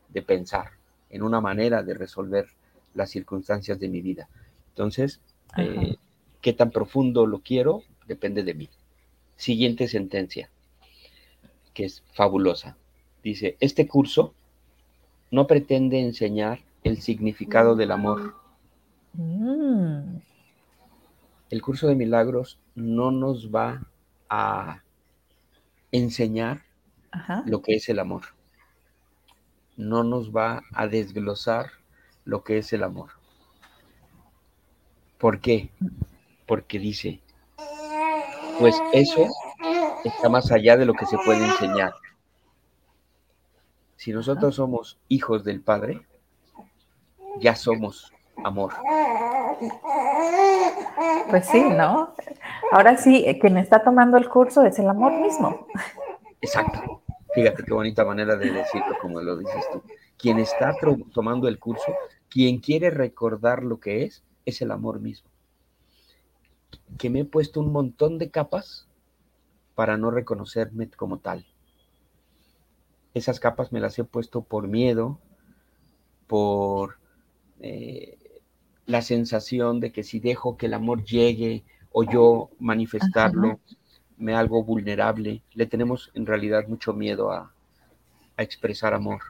[0.09, 0.71] de pensar,
[1.09, 2.49] en una manera de resolver
[2.95, 4.29] las circunstancias de mi vida.
[4.71, 5.21] Entonces,
[5.59, 5.95] eh,
[6.41, 8.69] qué tan profundo lo quiero depende de mí.
[9.37, 10.51] Siguiente sentencia,
[11.73, 12.77] que es fabulosa.
[13.23, 14.35] Dice, este curso
[15.31, 18.35] no pretende enseñar el significado del amor.
[19.15, 20.19] Mm.
[21.51, 23.87] El curso de milagros no nos va
[24.29, 24.83] a
[25.93, 26.63] enseñar
[27.47, 28.23] lo que es el amor.
[29.77, 31.71] No nos va a desglosar
[32.25, 33.11] lo que es el amor.
[35.19, 35.71] ¿Por qué?
[36.47, 37.23] Porque dice,
[38.59, 39.27] pues eso
[40.05, 41.95] está más allá de lo que se puede enseñar.
[43.97, 46.07] Si nosotros somos hijos del Padre,
[47.41, 48.13] ya somos
[48.45, 48.75] amor.
[51.31, 52.15] Pues sí, ¿no?
[52.73, 55.67] Ahora sí, eh, quien está tomando el curso es el amor mismo.
[56.41, 57.03] Exacto.
[57.35, 59.83] Fíjate qué bonita manera de decirlo, como lo dices tú.
[60.17, 60.75] Quien está
[61.13, 61.93] tomando el curso,
[62.31, 65.29] quien quiere recordar lo que es, es el amor mismo.
[66.99, 68.89] Que me he puesto un montón de capas
[69.75, 71.45] para no reconocerme como tal.
[73.13, 75.19] Esas capas me las he puesto por miedo,
[76.27, 76.99] por
[77.61, 78.19] eh,
[78.87, 83.61] la sensación de que si dejo que el amor llegue o yo manifestarlo,
[84.17, 85.43] me hago vulnerable.
[85.53, 87.53] Le tenemos en realidad mucho miedo a,
[88.37, 89.21] a expresar amor.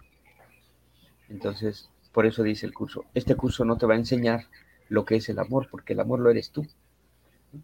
[1.28, 4.46] Entonces, por eso dice el curso, este curso no te va a enseñar
[4.88, 6.66] lo que es el amor, porque el amor lo eres tú.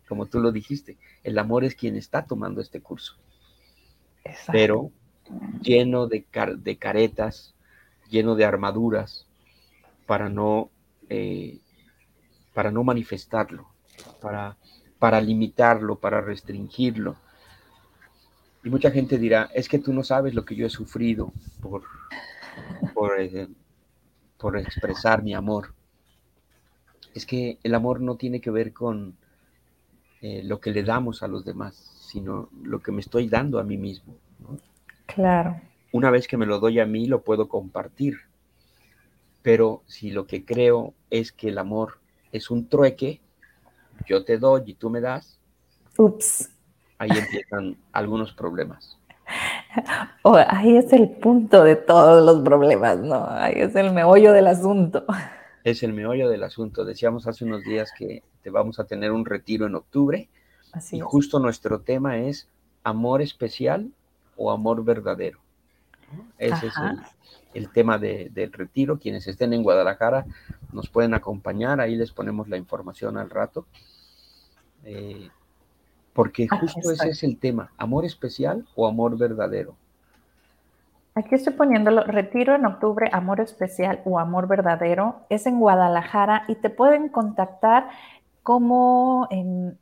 [0.08, 3.16] Como tú lo dijiste, el amor es quien está tomando este curso.
[4.50, 4.90] Pero
[5.60, 6.24] lleno de,
[6.58, 7.54] de, caretas,
[8.08, 9.26] lleno de armaduras,
[10.12, 10.68] para no,
[11.08, 11.58] eh,
[12.52, 13.68] para no manifestarlo,
[14.20, 14.58] para,
[14.98, 17.16] para limitarlo, para restringirlo.
[18.62, 21.84] Y mucha gente dirá, es que tú no sabes lo que yo he sufrido por,
[22.92, 23.48] por, eh,
[24.36, 25.72] por expresar mi amor
[27.14, 29.16] es que el amor no tiene que ver con
[30.20, 33.64] eh, lo que le damos a los demás, sino lo que me estoy dando a
[33.64, 34.18] mí mismo.
[35.06, 35.58] Claro.
[35.90, 38.18] Una vez que me lo doy a mí, lo puedo compartir.
[39.42, 41.98] Pero si lo que creo es que el amor
[42.30, 43.20] es un trueque,
[44.06, 45.38] yo te doy y tú me das,
[45.98, 46.50] Ups.
[46.98, 48.98] ahí empiezan algunos problemas.
[50.24, 53.26] Oh, ahí es el punto de todos los problemas, ¿no?
[53.28, 55.04] Ahí es el meollo del asunto
[55.64, 56.84] es el meollo del asunto.
[56.84, 60.28] Decíamos hace unos días que te vamos a tener un retiro en octubre.
[60.72, 62.48] Así y justo nuestro tema es
[62.82, 63.90] amor especial
[64.36, 65.38] o amor verdadero.
[66.38, 67.00] Ese es el,
[67.72, 68.98] tema del retiro.
[68.98, 70.26] Quienes estén en Guadalajara
[70.72, 71.80] nos pueden acompañar.
[71.80, 73.66] Ahí les ponemos la información al rato.
[74.84, 75.28] Eh,
[76.12, 79.76] porque justo ese es el tema, amor especial o amor verdadero.
[81.14, 86.54] Aquí estoy poniéndolo, retiro en octubre, amor especial o amor verdadero, es en Guadalajara y
[86.56, 87.88] te pueden contactar
[88.42, 89.78] como en,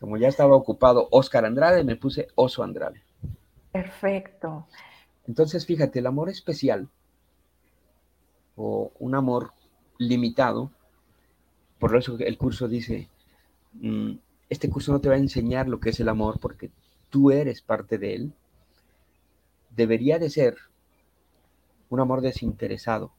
[0.00, 3.02] Como ya estaba ocupado Oscar Andrade, me puse Oso Andrade.
[3.70, 4.66] Perfecto.
[5.26, 6.88] Entonces, fíjate, el amor especial
[8.56, 9.52] o un amor
[9.98, 10.70] limitado,
[11.78, 13.08] por eso el curso dice,
[13.74, 14.12] mm,
[14.48, 16.70] este curso no te va a enseñar lo que es el amor porque
[17.10, 18.32] tú eres parte de él,
[19.70, 20.56] debería de ser
[21.88, 23.12] un amor desinteresado,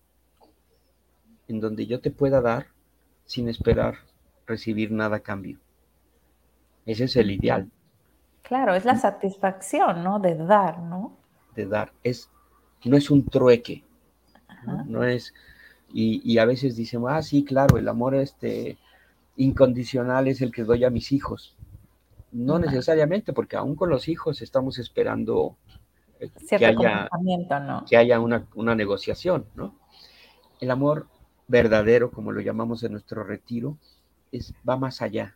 [1.47, 2.67] en donde yo te pueda dar
[3.25, 3.95] sin esperar
[4.47, 5.59] recibir nada a cambio.
[6.85, 7.69] Ese es el ideal.
[8.43, 10.19] Claro, es la satisfacción, ¿no?
[10.19, 11.15] De dar, ¿no?
[11.55, 11.93] De dar.
[12.03, 12.29] Es,
[12.83, 13.83] no es un trueque.
[14.87, 15.03] ¿no?
[15.03, 15.33] es.
[15.93, 18.77] Y, a veces decimos, ah, sí, claro, el amor este,
[19.35, 21.55] incondicional es el que doy a mis hijos.
[22.31, 25.57] No necesariamente, porque aún con los hijos estamos esperando
[26.19, 27.09] eh, que haya,
[27.87, 29.75] que haya una, una negociación, ¿no?
[30.59, 31.07] El amor
[31.47, 33.77] verdadero, como lo llamamos en nuestro retiro,
[34.31, 35.35] es, va más allá.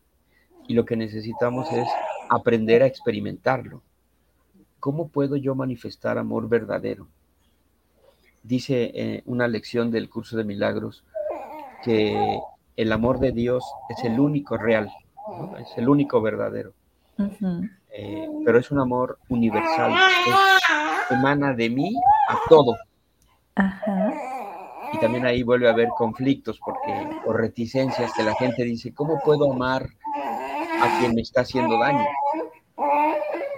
[0.67, 1.87] Y lo que necesitamos es
[2.29, 3.81] aprender a experimentarlo.
[4.79, 7.07] ¿Cómo puedo yo manifestar amor verdadero?
[8.43, 11.03] Dice eh, una lección del curso de milagros
[11.83, 12.39] que
[12.77, 14.91] el amor de Dios es el único real,
[15.59, 16.73] es el único verdadero.
[17.17, 19.93] Eh, pero es un amor universal,
[21.09, 21.95] emana de mí
[22.27, 22.75] a todo.
[24.93, 29.19] Y también ahí vuelve a haber conflictos porque, o reticencias que la gente dice, ¿cómo
[29.23, 29.87] puedo amar
[30.81, 32.05] a quien me está haciendo daño.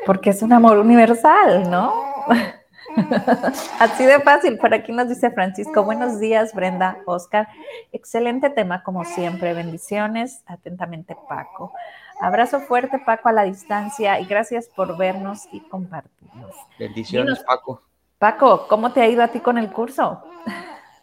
[0.06, 1.94] Porque es un amor universal, ¿no?
[3.80, 4.58] Así de fácil.
[4.58, 7.48] Por aquí nos dice Francisco, buenos días, Brenda, Oscar.
[7.92, 9.54] Excelente tema, como siempre.
[9.54, 10.44] Bendiciones.
[10.48, 11.74] Atentamente, Paco.
[12.20, 16.56] Abrazo fuerte, Paco, a la distancia y gracias por vernos y compartirnos.
[16.80, 17.84] Bendiciones, Paco.
[18.18, 20.24] Paco, ¿cómo te ha ido a ti con el curso?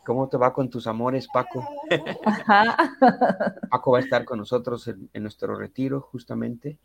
[0.04, 1.66] ¿Cómo te va con tus amores, Paco?
[3.70, 6.78] Paco va a estar con nosotros en, nuestro retiro, justamente.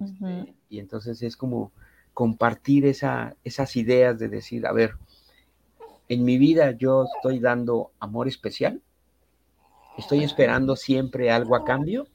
[0.00, 1.72] Este, y entonces es como
[2.12, 4.94] compartir esa, esas ideas de decir, a ver,
[6.08, 8.82] en mi vida yo estoy dando amor especial,
[9.96, 12.08] estoy esperando siempre algo a cambio,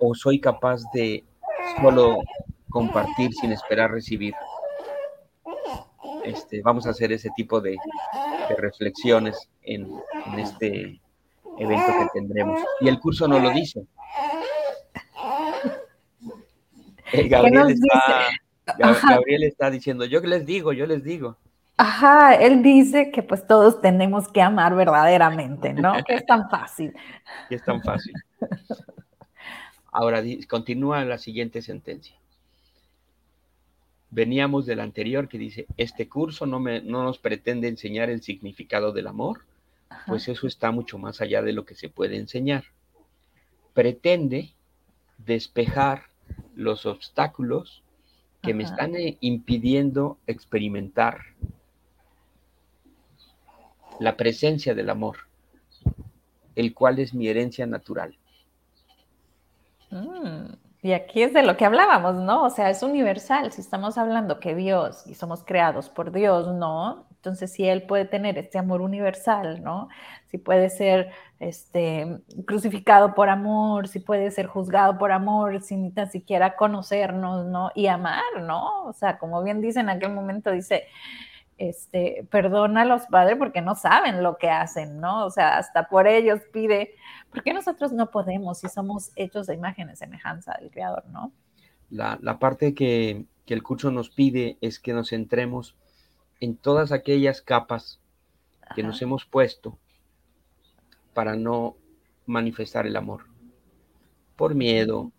[0.00, 1.24] o soy capaz de
[1.80, 2.18] solo
[2.68, 4.34] compartir sin esperar recibir.
[6.24, 7.76] Este, vamos a hacer ese tipo de,
[8.56, 9.88] reflexiones en,
[10.38, 11.00] este
[11.58, 12.60] evento que tendremos.
[12.80, 13.84] Y el curso no lo dice.
[17.12, 18.26] Eh, Gabriel, está,
[19.08, 21.38] Gabriel está diciendo, yo les digo, yo les digo.
[21.78, 25.94] Ajá, él dice que pues todos tenemos que amar verdaderamente, ¿no?
[26.04, 26.92] Que es tan fácil.
[27.48, 28.12] Que es tan fácil.
[29.98, 32.16] Ahora continúa la siguiente sentencia
[34.10, 38.92] veníamos del anterior que dice, este curso no, me, no nos pretende enseñar el significado
[38.92, 39.44] del amor,
[40.06, 42.64] pues eso está mucho más allá de lo que se puede enseñar.
[43.74, 44.54] Pretende
[45.18, 46.04] despejar
[46.54, 47.82] los obstáculos
[48.42, 51.20] que me están eh, impidiendo experimentar
[54.00, 55.18] la presencia del amor,
[56.54, 58.17] el cual es mi herencia natural.
[60.80, 62.44] Y aquí es de lo que hablábamos, ¿no?
[62.44, 63.50] O sea, es universal.
[63.52, 67.06] Si estamos hablando que Dios y somos creados por Dios, ¿no?
[67.16, 69.88] Entonces, si Él puede tener este amor universal, ¿no?
[70.26, 76.06] Si puede ser este, crucificado por amor, si puede ser juzgado por amor, sin ni
[76.06, 77.72] siquiera conocernos, ¿no?
[77.74, 78.84] Y amar, ¿no?
[78.84, 80.84] O sea, como bien dice en aquel momento, dice,
[81.58, 85.26] este, perdona a los padres porque no saben lo que hacen, ¿no?
[85.26, 86.94] O sea, hasta por ellos pide,
[87.30, 91.32] ¿por qué nosotros no podemos si somos hechos de imagen y semejanza del Creador, ¿no?
[91.90, 95.74] La, parte que, el curso nos pide es que nos centremos
[96.38, 97.98] en todas aquellas capas
[98.74, 99.78] que nos hemos puesto
[101.14, 101.76] para no
[102.26, 103.24] manifestar el amor.
[104.36, 105.10] Por miedo,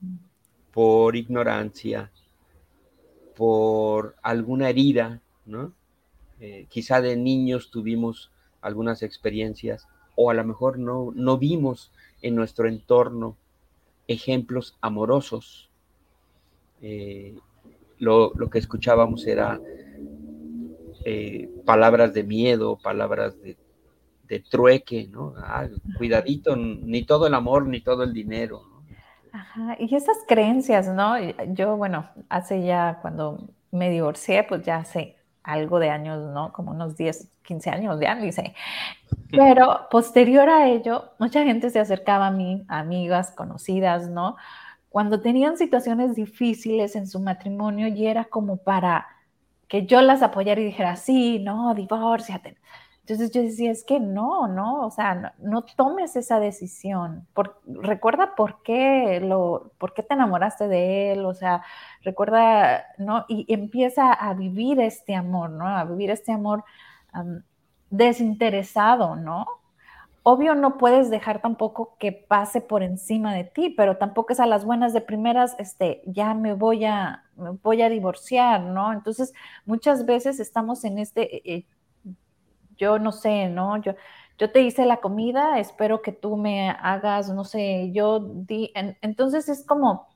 [0.72, 2.12] por ignorancia,
[3.36, 5.74] por alguna herida, ¿no?
[6.40, 12.36] Eh, quizá de niños tuvimos algunas experiencias o a lo mejor no, no vimos en
[12.36, 13.38] nuestro entorno
[14.08, 15.70] ejemplos amorosos.
[16.82, 17.36] Eh,
[18.00, 19.60] lo, que escuchábamos era
[21.06, 23.58] eh, palabras de miedo, palabras de,
[24.50, 25.34] trueque, ¿no?
[25.38, 25.68] Ah,
[25.98, 28.62] cuidadito, ni todo el amor, ni todo el dinero.
[29.32, 31.16] Ajá, y esas creencias, ¿no?
[31.54, 35.19] Yo, bueno, hace ya cuando me divorcié, pues ya hace
[35.52, 36.54] algo de años, ¿no?
[36.54, 38.54] Como unos 10, 15 años ya, dice.
[39.32, 44.36] Pero posterior a ello, mucha gente se acercaba a mí, amigas, conocidas, ¿no?
[44.90, 49.08] Cuando tenían situaciones difíciles en su matrimonio y era como para
[49.68, 52.58] que yo las apoyara y dijera, sí, no, divórciate.
[53.10, 57.28] Entonces yo decía, es que no, no, o sea, no, tomes esa decisión.
[57.66, 61.64] recuerda por qué, lo, por qué te enamoraste de él, o sea,
[62.04, 63.26] recuerda, ¿no?
[63.28, 65.68] Y empieza a vivir este amor, ¿no?
[65.68, 66.64] A vivir este amor
[67.90, 69.48] desinteresado, ¿no?
[70.22, 74.46] Obvio no puedes dejar tampoco que pase por encima de ti, pero tampoco es a
[74.46, 77.24] las buenas de primeras, este, ya me voy a,
[77.64, 78.94] voy a divorciar, ¿no?
[78.94, 79.34] Entonces,
[79.66, 81.66] muchas veces estamos en este, eh,
[82.80, 83.78] yo no sé, ¿no?
[83.82, 83.94] Yo,
[84.40, 88.72] yo te hice la comida, espero que tú me hagas, no sé, yo di,
[89.02, 90.08] entonces es como,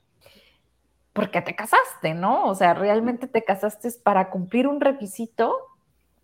[1.14, 2.48] ¿por qué te casaste, no?
[2.48, 5.56] O sea, realmente te casaste para cumplir un requisito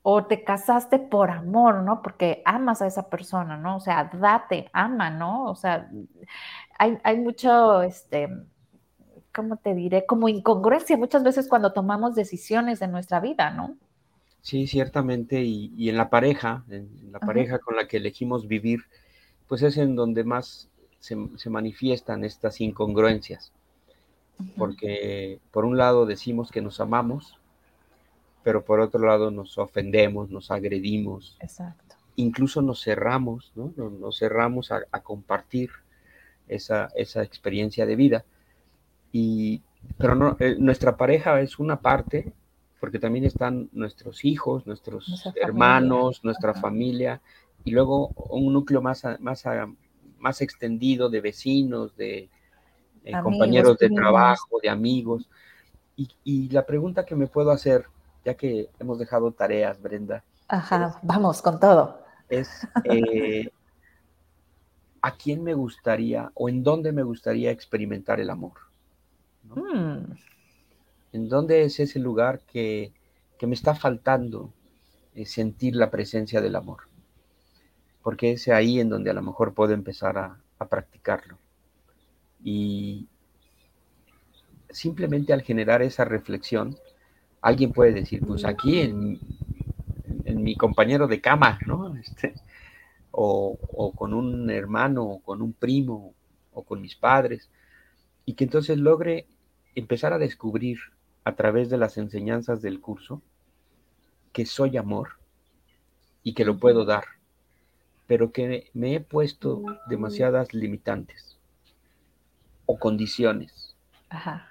[0.02, 2.02] o te casaste por amor, ¿no?
[2.02, 3.78] Porque amas a esa persona, ¿no?
[3.78, 5.46] O sea, date, ama, ¿no?
[5.46, 5.90] O sea,
[6.78, 8.30] hay, mucho, este,
[9.34, 10.06] ¿cómo te diré?
[10.06, 13.76] Como incongruencia muchas veces cuando tomamos decisiones en nuestra vida, ¿no?
[14.42, 18.82] Sí, ciertamente, y, en la pareja, en la pareja con la que elegimos vivir,
[19.48, 20.70] pues es en donde más
[21.00, 21.16] se,
[21.50, 23.52] manifiestan estas incongruencias,
[24.58, 27.38] porque por un lado decimos que nos amamos,
[28.44, 31.38] pero por otro lado nos ofendemos, nos agredimos.
[31.42, 31.96] Exacto.
[32.16, 33.74] Incluso nos cerramos, ¿no?
[33.76, 35.70] Nos, cerramos a, compartir
[36.48, 38.26] esa, esa, experiencia de vida.
[39.12, 39.62] Y,
[39.98, 42.34] pero no, eh, nuestra pareja es una parte,
[42.80, 47.22] porque también están nuestros hijos, nuestros hermanos, nuestra familia,
[47.64, 49.44] y luego un núcleo más, más,
[50.18, 52.30] más extendido de vecinos, de
[53.04, 55.30] eh, compañeros de trabajo, de amigos.
[55.96, 57.86] Y, y la pregunta que me puedo hacer,
[58.24, 60.24] ya que hemos dejado tareas, Brenda.
[60.48, 62.04] Ajá, vamos con todo.
[62.30, 63.50] Es eh,
[65.02, 68.54] a quién me gustaría o en dónde me gustaría experimentar el amor.
[69.44, 70.14] Hmm.
[71.12, 72.94] ¿En dónde es ese lugar que,
[73.42, 74.54] me está faltando
[75.16, 76.84] eh, sentir la presencia del amor?
[78.04, 81.38] Porque es ahí en donde a lo mejor puedo empezar a, a practicarlo.
[82.44, 83.08] Y
[84.70, 86.78] simplemente al generar esa reflexión,
[87.42, 89.20] alguien puede decir, pues aquí en,
[90.26, 91.96] mi compañero de cama, ¿no?
[91.96, 92.36] Este,
[93.12, 93.58] o,
[93.96, 96.14] con un hermano, o con un primo,
[96.54, 97.50] o con mis padres,
[98.26, 99.28] y que entonces logre
[99.76, 100.78] empezar a descubrir
[101.30, 103.22] a través de las enseñanzas del curso
[104.34, 105.18] que soy amor
[106.24, 107.06] y que lo puedo dar,
[108.08, 111.38] pero que me he puesto demasiadas limitantes
[112.66, 113.76] o condiciones.
[114.10, 114.50] Ajá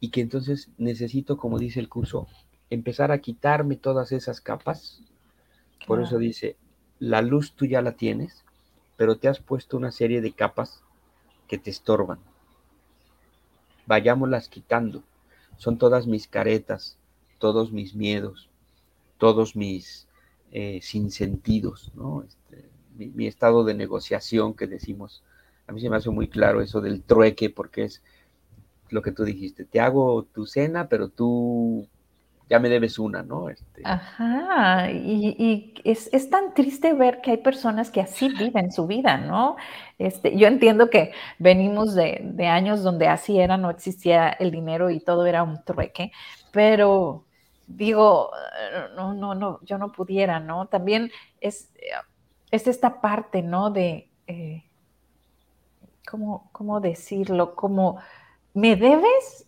[0.00, 2.28] y que entonces necesito, como dice el curso,
[2.70, 5.02] empezar a quitarme todas esas capas.
[5.86, 6.56] Por eso dice,
[6.98, 8.44] la luz tú ya la tienes,
[8.96, 10.82] pero te has puesto una serie de capas
[11.48, 12.18] que te estorban.
[13.86, 15.02] Vayámoslas quitando.
[15.56, 16.98] Son todas mis caretas,
[17.38, 18.48] todos mis miedos,
[19.18, 20.06] todos mis
[20.52, 21.92] eh, sinsentidos.
[22.26, 25.22] Este, mi, mi estado de negociación que decimos.
[25.66, 28.02] A mí se me hace muy claro eso del trueque, porque es
[28.90, 31.88] lo que tú dijiste, te hago tu cena, pero tú
[32.48, 33.48] ya me debes una, ¿no?
[33.48, 33.82] Este...
[33.84, 39.56] Ajá, y, es, tan triste ver que hay personas que así viven su vida, ¿no?
[39.98, 44.90] Este, yo entiendo que venimos de, de, años donde así era, no existía el dinero
[44.90, 46.12] y todo era un trueque,
[46.52, 47.24] pero
[47.66, 48.30] digo,
[48.94, 50.66] no, no, no, yo no pudiera, ¿no?
[50.66, 51.72] También es,
[52.50, 53.70] es esta parte, ¿no?
[53.70, 54.64] De, eh,
[56.08, 57.54] ¿cómo, ¿cómo decirlo?
[57.54, 57.98] Como
[58.54, 59.45] me debes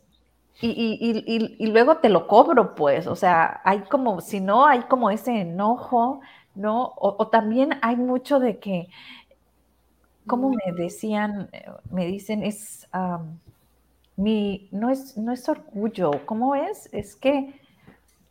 [0.61, 5.43] y, luego te lo cobro, pues, o sea, hay como, si no, hay como ese
[5.43, 6.21] enojo,
[6.55, 6.95] ¿no?
[6.97, 8.89] O, también hay mucho de que,
[10.27, 11.49] como me decían,
[11.91, 12.89] me dicen, es,
[14.17, 16.89] mi, no es, no es orgullo, ¿cómo es?
[16.93, 17.55] Es que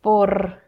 [0.00, 0.66] por...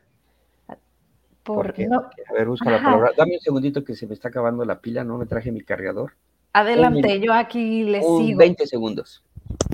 [1.43, 3.11] Por, a ver, busca la palabra.
[3.17, 6.13] Dame un segundito que se me está acabando la pila, no me traje mi cargador.
[6.53, 8.39] Adelante, yo aquí les sigo.
[8.39, 9.25] 20 segundos.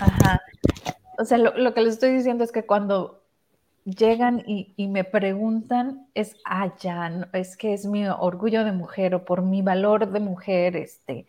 [0.01, 0.41] Ajá.
[1.19, 3.23] O sea, lo, que les estoy diciendo es que cuando
[3.85, 9.25] llegan y, me preguntan es, ah, ya, es que es mi orgullo de mujer o
[9.25, 11.27] por mi valor de mujer, este,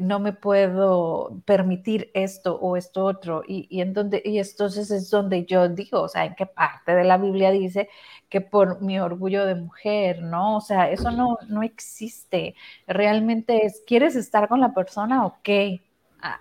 [0.00, 3.42] no me puedo permitir esto o esto otro.
[3.46, 6.94] Y, y, en donde, y entonces es donde yo digo, o sea, en qué parte
[6.94, 7.88] de la Biblia dice
[8.28, 10.56] que por mi orgullo de mujer, ¿no?
[10.56, 12.54] O sea, eso no, no existe.
[12.86, 15.26] Realmente es, ¿quieres estar con la persona?
[15.26, 15.48] Ok,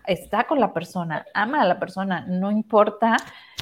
[0.06, 3.18] está con la persona, ama a la persona, no importa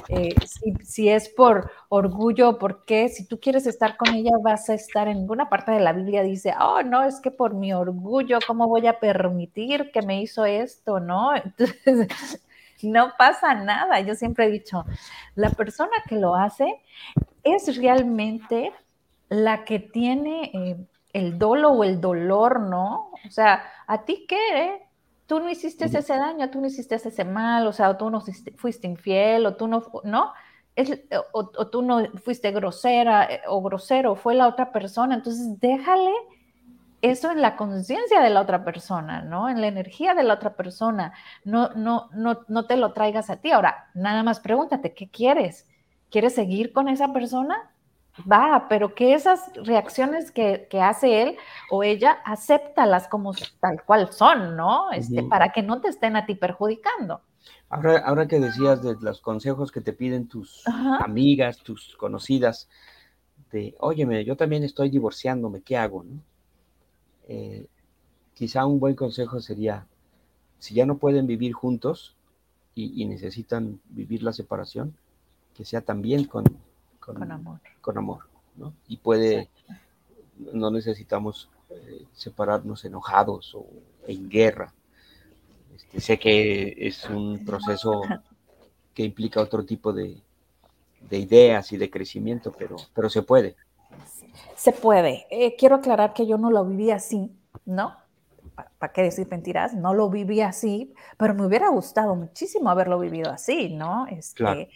[0.08, 0.34] eh,
[0.82, 4.74] si, es por orgullo o por qué, si tú quieres estar con ella vas a
[4.74, 8.38] estar en ninguna parte de la Biblia dice, oh, no, es que por mi orgullo,
[8.46, 11.00] ¿cómo voy a permitir que me hizo esto?
[11.00, 11.32] No,
[12.82, 14.00] no pasa nada.
[14.00, 14.84] Yo siempre he dicho,
[15.34, 16.80] la persona que lo hace
[17.42, 18.72] es realmente
[19.28, 20.50] la que tiene...
[20.54, 20.76] Eh,
[21.12, 23.10] el dolo o el dolor, ¿no?
[23.26, 24.64] O sea, ¿a ti qué?
[24.64, 24.82] Eh?
[25.30, 28.20] Tú no hiciste ese daño, tú no hiciste ese mal, o sea, o tú no
[28.56, 30.32] fuiste infiel, o tú no, ¿no?
[31.32, 35.14] o, tú no fuiste grosera eh, o grosero, fue la otra persona.
[35.14, 36.10] Entonces, déjale
[37.00, 39.48] eso en la conciencia de la otra persona, ¿no?
[39.48, 41.12] En la energía de la otra persona.
[41.44, 43.52] No, no, no, no te lo traigas a ti.
[43.52, 45.68] Ahora, nada más pregúntate, ¿qué quieres?
[46.10, 47.70] ¿Quieres seguir con esa persona?
[48.30, 51.36] Va, pero que esas reacciones que, hace él
[51.70, 54.90] o ella, acéptalas como tal cual son, ¿no?
[54.92, 57.22] Este, Para que no te estén a ti perjudicando.
[57.68, 62.68] Ahora, ahora que decías de los consejos que te piden tus amigas, tus conocidas,
[63.52, 66.04] de, óyeme, yo también estoy divorciándome, ¿qué hago?
[67.28, 67.66] Eh,
[68.34, 69.86] quizá un buen consejo sería,
[70.58, 72.16] si ya no pueden vivir juntos
[72.74, 74.96] y, necesitan vivir la separación,
[75.54, 76.44] que sea también con,
[77.00, 77.60] con, amor.
[77.80, 78.74] Con amor ¿no?
[78.86, 79.48] Y puede,
[80.52, 83.66] no necesitamos eh, separarnos enojados o
[84.06, 84.72] en guerra
[85.90, 88.02] este, sé que es un proceso
[88.94, 90.18] que implica otro tipo de,
[91.10, 93.56] ideas y de crecimiento, pero, pero se puede.
[94.54, 95.26] Se puede.
[95.30, 97.32] Eh, quiero aclarar que yo no lo viví así,
[97.64, 97.96] ¿no?
[98.78, 99.74] ¿Para qué decir mentiras?
[99.74, 104.06] No lo viví así, pero me hubiera gustado muchísimo haberlo vivido así, ¿no?
[104.06, 104.68] Este,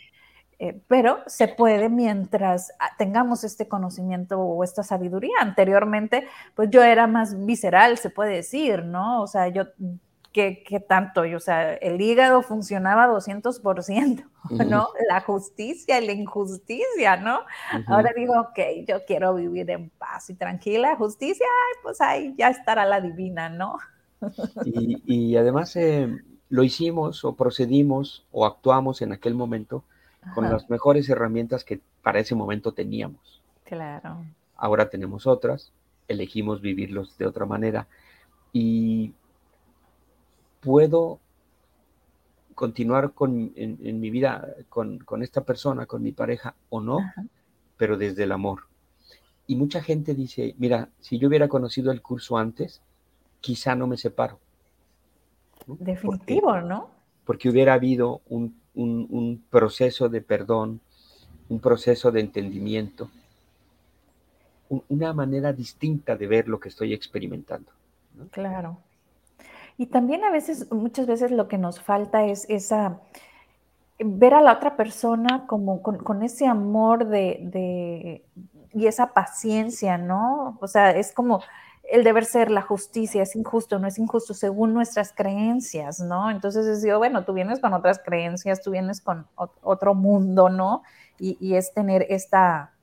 [0.59, 5.35] eh, pero se puede mientras ah, tengamos este conocimiento o esta sabiduría.
[5.41, 9.23] Anteriormente, pues yo era más visceral, se puede decir, ¿no?
[9.23, 9.65] O sea, yo
[10.35, 11.23] ¿qué, tanto?
[11.23, 14.25] o sea, el hígado funcionaba 200%,
[14.69, 14.89] ¿no?
[15.09, 17.41] La justicia y la injusticia, ¿no?
[17.87, 21.47] Ahora digo, ok, yo quiero vivir en paz y tranquila, justicia,
[21.83, 23.79] pues ahí ya estará la divina, ¿no?
[24.65, 26.09] y, además eh,
[26.49, 29.85] lo hicimos o procedimos o actuamos en aquel momento
[30.35, 33.43] con las mejores herramientas que para ese momento teníamos.
[33.65, 34.25] Claro.
[34.57, 35.73] Ahora tenemos otras,
[36.09, 37.87] elegimos vivirlos de otra manera.
[38.53, 39.13] Y
[40.61, 41.21] puedo
[42.55, 46.99] continuar con, en, mi vida con, esta persona, con mi pareja o no,
[47.77, 48.61] pero desde el amor.
[49.47, 52.81] Y mucha gente dice, mira, si yo hubiera conocido el curso antes,
[53.41, 54.39] quizá no me separo.
[55.67, 56.91] Definitivo, ¿no?
[57.25, 58.59] Porque hubiera habido un,
[59.51, 60.81] proceso de perdón,
[61.49, 63.11] un proceso de entendimiento,
[64.89, 67.71] una manera distinta de ver lo que estoy experimentando.
[68.31, 68.79] Claro.
[69.77, 73.01] Y también a veces, muchas veces lo que nos falta es esa,
[73.99, 78.25] ver a la otra persona como con, ese amor de,
[78.73, 80.59] y esa paciencia, ¿no?
[80.61, 81.43] O sea, es como
[81.91, 86.31] el deber ser, la justicia, es injusto, no es injusto, según nuestras creencias, ¿no?
[86.31, 90.83] Entonces es digo, bueno, tú vienes con otras creencias, tú vienes con otro mundo, ¿no?
[91.17, 92.75] y es tener esta,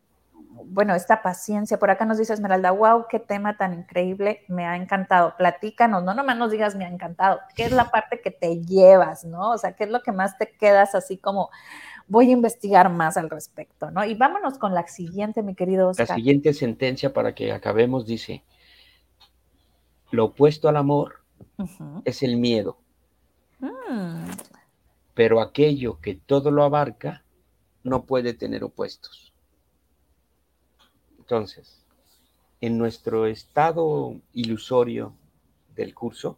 [0.66, 1.80] bueno, esta paciencia.
[1.80, 5.36] Por acá nos dice Esmeralda, wow, qué tema tan increíble, me ha encantado.
[5.38, 9.24] Platícanos, no nomás nos digas me ha encantado, ¿qué es la parte que te llevas,
[9.24, 9.52] no?
[9.52, 11.50] O sea, ¿qué es lo que más te quedas así como
[12.08, 14.04] voy a investigar más al respecto, ¿no?
[14.04, 16.10] Y vámonos con la siguiente, mi querido Oscar.
[16.10, 18.44] La siguiente sentencia para que acabemos dice,
[20.12, 21.24] lo opuesto al amor
[22.06, 22.78] es el miedo.
[23.60, 24.30] Mm.
[25.14, 27.24] Pero aquello que todo lo abarca
[27.84, 29.34] no puede tener opuestos.
[31.18, 31.86] Entonces,
[32.60, 35.14] en nuestro estado ilusorio
[35.76, 36.38] del curso,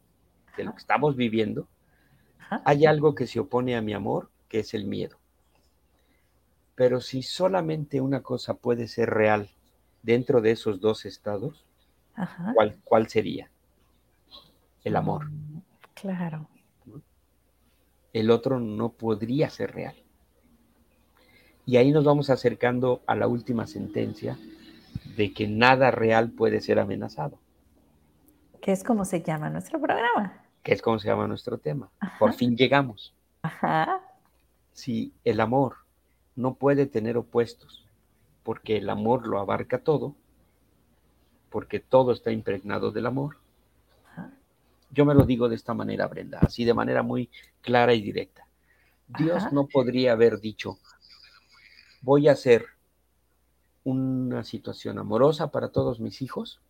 [0.55, 1.67] de lo que estamos viviendo,
[2.65, 5.17] hay algo que se opone a mi amor, que es el miedo.
[6.75, 9.49] Pero si solamente una cosa puede ser real
[10.01, 11.65] dentro de esos dos estados,
[12.83, 13.49] ¿cuál, sería?
[14.83, 15.29] El amor.
[15.93, 16.47] Claro.
[18.11, 19.95] El otro no podría ser real.
[21.65, 24.37] Y ahí nos vamos acercando a la última sentencia,
[25.15, 27.39] de que nada real puede ser amenazado.
[28.61, 30.41] Que es como se llama nuestro programa.
[30.61, 31.89] Que es como se llama nuestro tema.
[32.19, 33.13] Por fin llegamos.
[33.41, 34.01] Ajá.
[34.73, 35.77] Si el amor
[36.35, 37.85] no puede tener opuestos,
[38.43, 40.15] porque el amor lo abarca todo,
[41.49, 43.37] porque todo está impregnado del amor.
[44.93, 47.29] Yo me lo digo de esta manera, Brenda, así de manera muy
[47.61, 48.47] clara y directa.
[49.07, 50.77] Dios no podría haber dicho,
[52.01, 52.65] voy a hacer
[53.83, 56.61] una situación amorosa para todos mis hijos,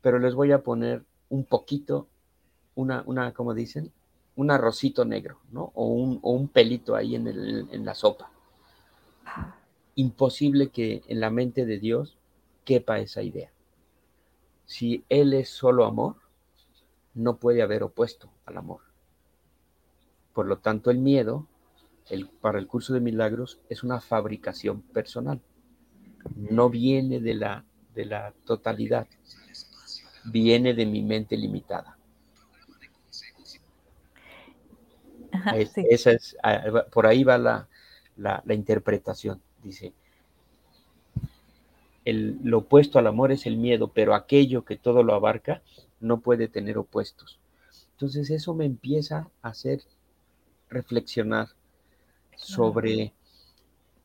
[0.00, 2.08] pero les voy a poner un poquito,
[2.74, 3.92] una, una como dicen,
[4.34, 5.72] un arrocito negro, ¿no?
[5.74, 8.30] O un, o un pelito ahí en, el, en la sopa.
[9.94, 12.16] Imposible que en la mente de Dios
[12.64, 13.50] quepa esa idea.
[14.66, 16.16] Si Él es solo amor,
[17.16, 18.82] no puede haber opuesto al amor.
[20.32, 21.48] Por lo tanto, el miedo
[22.08, 25.40] el, para el curso de milagros es una fabricación personal
[26.34, 27.64] no viene de la,
[27.94, 29.06] de la totalidad,
[30.24, 31.96] viene de mi mente limitada.
[35.54, 37.68] Esa es, ah, por ahí va la,
[38.16, 39.40] la interpretación.
[39.62, 39.92] Dice,
[42.04, 45.62] el, lo opuesto al amor es el miedo, pero aquello que todo lo abarca
[46.00, 47.38] no puede tener opuestos.
[47.92, 49.82] Entonces eso me empieza a hacer
[50.68, 51.48] reflexionar
[52.36, 53.14] sobre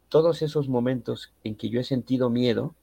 [0.09, 2.75] todos esos momentos en que yo he sentido miedo.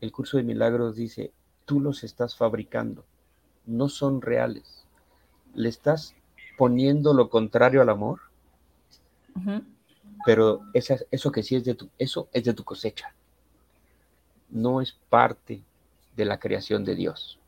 [0.00, 1.32] El curso de milagros dice,
[1.64, 3.04] tú los estás fabricando,
[3.66, 4.86] no son reales.
[5.54, 6.14] Le estás
[6.56, 8.20] poniendo lo contrario al amor,
[10.24, 13.14] pero eso que sí es de tu, eso es de tu cosecha
[14.52, 15.64] no es parte
[16.14, 17.40] de la creación de Dios.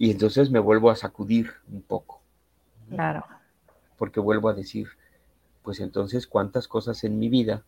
[0.00, 2.22] Y entonces me vuelvo a sacudir un poco.
[2.88, 3.22] Claro.
[3.98, 4.88] Porque vuelvo a decir,
[5.62, 7.64] pues entonces cuántas cosas en mi vida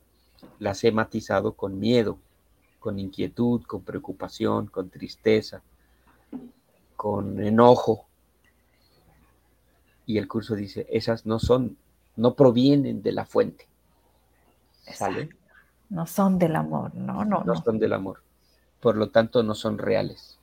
[0.59, 2.17] las he matizado con miedo,
[2.81, 5.61] con inquietud, con preocupación, con tristeza,
[6.97, 8.07] con enojo.
[10.07, 11.77] Y el curso dice, esas no son,
[12.17, 13.69] no provienen de la fuente.
[14.91, 15.29] ¿Sale?
[15.91, 17.45] no son del amor, no, no.
[17.45, 18.23] No, son del amor.
[18.81, 20.39] Por lo tanto, no son reales.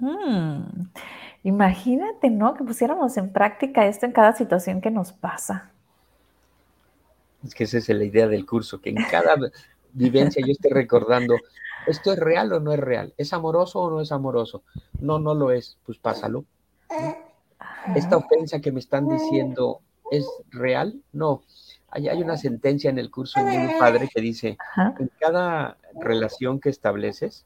[0.00, 0.88] Mm,
[1.44, 2.54] imagínate, ¿no?
[2.54, 5.70] Que pusiéramos en práctica esto en cada situación que nos pasa.
[7.44, 9.34] Es que esa es la idea del curso, que en cada
[9.92, 11.36] vivencia yo esté recordando,
[11.86, 13.14] ¿esto es real o no es real?
[13.16, 14.62] ¿Es amoroso o no es amoroso?
[15.00, 16.44] No, no lo es, pues pásalo.
[17.94, 19.80] ¿Esta ofensa que me están diciendo
[20.10, 21.00] es real?
[21.12, 21.42] No.
[21.92, 27.44] Hay, una sentencia en el curso muy padre que dice, en cada relación que estableces,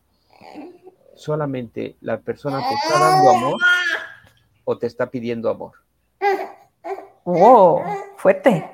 [1.16, 3.60] solamente la persona te está dando amor
[4.64, 5.72] o te está pidiendo amor.
[7.24, 7.82] ¡Oh!
[8.16, 8.70] Fuerte.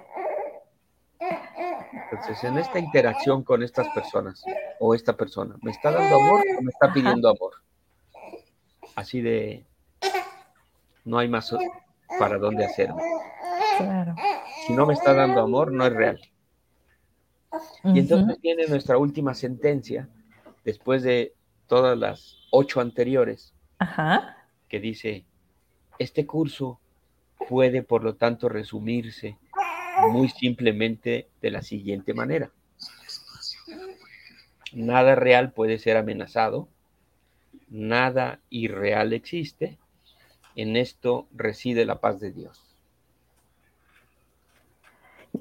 [2.12, 4.42] Entonces, en esta interacción con estas personas
[4.80, 7.52] o esta persona, ¿me está dando amor o me está pidiendo amor?
[8.96, 9.64] Así de,
[11.04, 11.54] no hay más
[12.18, 12.96] para dónde hacerlo.
[13.78, 14.14] Claro
[14.70, 16.20] si no me está dando amor, no es real.
[17.84, 20.08] Y entonces viene nuestra última sentencia,
[20.64, 21.34] después de
[21.70, 23.54] todas las ocho anteriores,
[24.68, 25.24] que dice,
[26.00, 26.80] este curso
[27.48, 29.38] puede, por lo tanto, resumirse
[30.10, 32.50] muy simplemente de la siguiente manera.
[34.72, 36.68] Nada real puede ser amenazado,
[37.68, 39.78] nada irreal existe,
[40.56, 42.64] en esto reside la paz de Dios.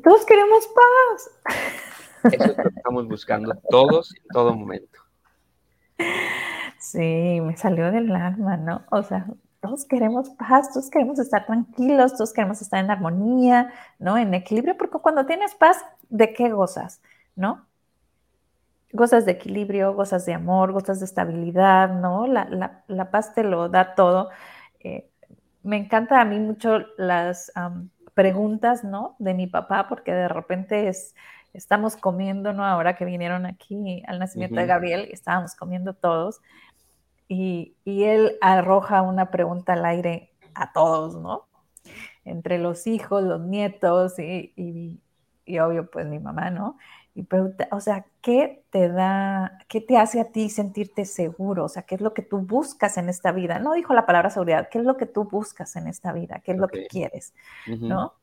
[0.04, 1.32] Todos queremos paz.
[2.32, 5.09] Eso es lo que estamos buscando todos en todo momento.
[6.80, 8.84] Sí, me salió del alma, ¿no?
[8.90, 9.28] O sea,
[9.60, 14.18] todos queremos paz, todos queremos estar tranquilos, todos queremos estar en armonía, ¿no?
[14.18, 17.02] En equilibrio, porque cuando tienes paz, ¿de qué gozas?
[17.36, 17.66] ¿No?
[18.92, 22.26] Gozas de equilibrio, gozas de amor, gozas de estabilidad, ¿no?
[22.28, 24.30] La, paz te lo da todo.
[24.80, 25.10] Eh,
[25.64, 27.52] me encanta a mí mucho las
[28.14, 29.16] preguntas, ¿no?
[29.20, 31.14] De mi papá, porque de repente es,
[31.54, 32.66] estamos comiendo, ¿no?
[32.66, 36.42] Ahora que vinieron aquí al nacimiento de Gabriel, estábamos comiendo todos,
[37.28, 41.48] y, él arroja una pregunta al aire a todos, ¿no?
[42.26, 44.54] Entre los hijos, los nietos y,
[45.46, 46.78] y obvio, pues mi mamá, ¿no?
[47.16, 47.28] Y
[47.72, 51.66] o sea, ¿qué te da, qué te hace a ti sentirte seguro?
[51.66, 53.60] O sea, ¿qué es lo que tú buscas en esta vida?
[53.60, 56.42] No dijo la palabra seguridad, ¿qué es lo que tú buscas en esta vida?
[56.46, 57.34] ¿Qué es lo que quieres?
[57.68, 58.14] ¿No?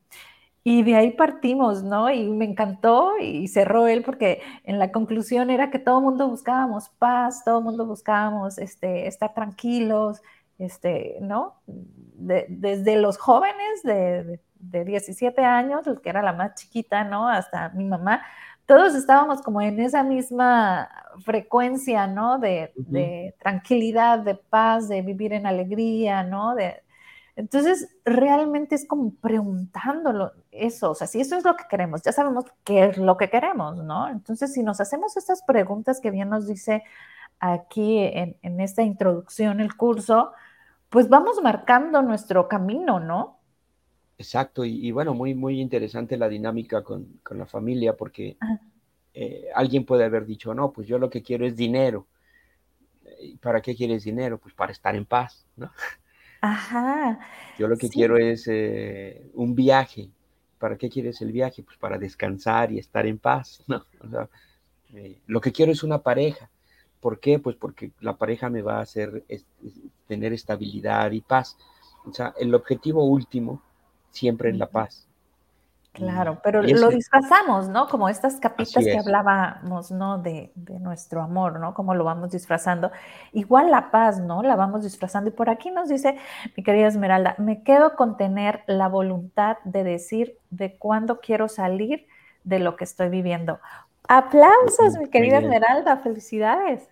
[0.69, 2.09] Y de ahí partimos, ¿no?
[2.09, 6.27] Y me encantó y cerró él porque en la conclusión era que todo el mundo
[6.27, 10.21] buscábamos paz, todo el mundo buscábamos este, estar tranquilos,
[10.59, 11.55] este, ¿no?
[11.65, 17.29] desde los jóvenes de, de, 17 años, que era la más chiquita, ¿no?
[17.29, 18.21] Hasta mi mamá,
[18.65, 20.89] todos estábamos como en esa misma
[21.23, 22.39] frecuencia, ¿no?
[22.39, 22.73] De,
[23.39, 26.55] tranquilidad, de paz, de vivir en alegría, ¿no?
[26.55, 26.83] De,
[27.37, 32.11] entonces, realmente es como preguntándolo eso, o sea, si eso es lo que queremos, ya
[32.11, 34.09] sabemos qué es lo que queremos, ¿no?
[34.09, 36.83] Entonces, si nos hacemos estas preguntas que bien nos dice
[37.39, 40.31] aquí en, en esta introducción, el curso,
[40.89, 43.37] pues vamos marcando nuestro camino, ¿no?
[44.17, 48.35] Exacto, y, bueno, muy, muy interesante la dinámica con, la familia, porque
[49.13, 52.07] eh, alguien puede haber dicho, no, pues yo lo que quiero es dinero.
[53.41, 54.39] ¿Para qué quieres dinero?
[54.39, 55.71] Pues para estar en paz, ¿no?
[56.41, 57.19] Ajá.
[57.57, 60.09] Yo lo que quiero es eh, un viaje.
[60.59, 61.63] ¿Para qué quieres el viaje?
[61.63, 63.85] Pues para descansar y estar en paz, ¿no?
[64.01, 64.29] O sea,
[64.93, 66.49] eh, lo que quiero es una pareja.
[66.99, 67.39] ¿Por qué?
[67.39, 69.23] Pues porque la pareja me va a hacer
[70.07, 71.57] tener estabilidad y paz.
[72.05, 73.61] O sea, el objetivo último
[74.09, 75.06] siempre en la paz.
[75.97, 77.87] Claro, pero lo disfrazamos, ¿no?
[77.87, 80.19] Como estas capitas que hablábamos, ¿no?
[80.19, 81.73] De, de, nuestro amor, ¿no?
[81.73, 82.91] Como lo vamos disfrazando.
[83.33, 84.43] Igual la paz, ¿no?
[84.43, 85.31] La vamos disfrazando.
[85.31, 86.15] Y por aquí nos dice,
[86.55, 92.05] mi querida Esmeralda, me quedo con tener la voluntad de decir de cuándo quiero salir
[92.43, 93.59] de lo que estoy viviendo.
[94.07, 96.87] Aplausos, mi querida Esmeralda, felicidades.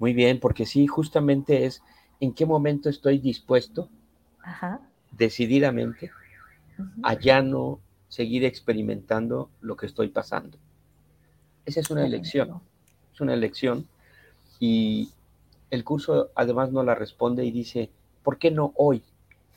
[0.00, 1.84] Muy bien, porque sí, justamente es
[2.18, 3.88] en qué momento estoy dispuesto,
[5.12, 6.10] decididamente,
[7.04, 7.78] a ya no
[8.14, 10.56] seguir experimentando lo que estoy pasando.
[11.66, 12.60] Esa es una elección,
[13.12, 13.88] es una elección.
[14.60, 15.10] Y
[15.68, 17.90] el curso además no la responde y dice,
[18.22, 19.02] ¿por qué no hoy?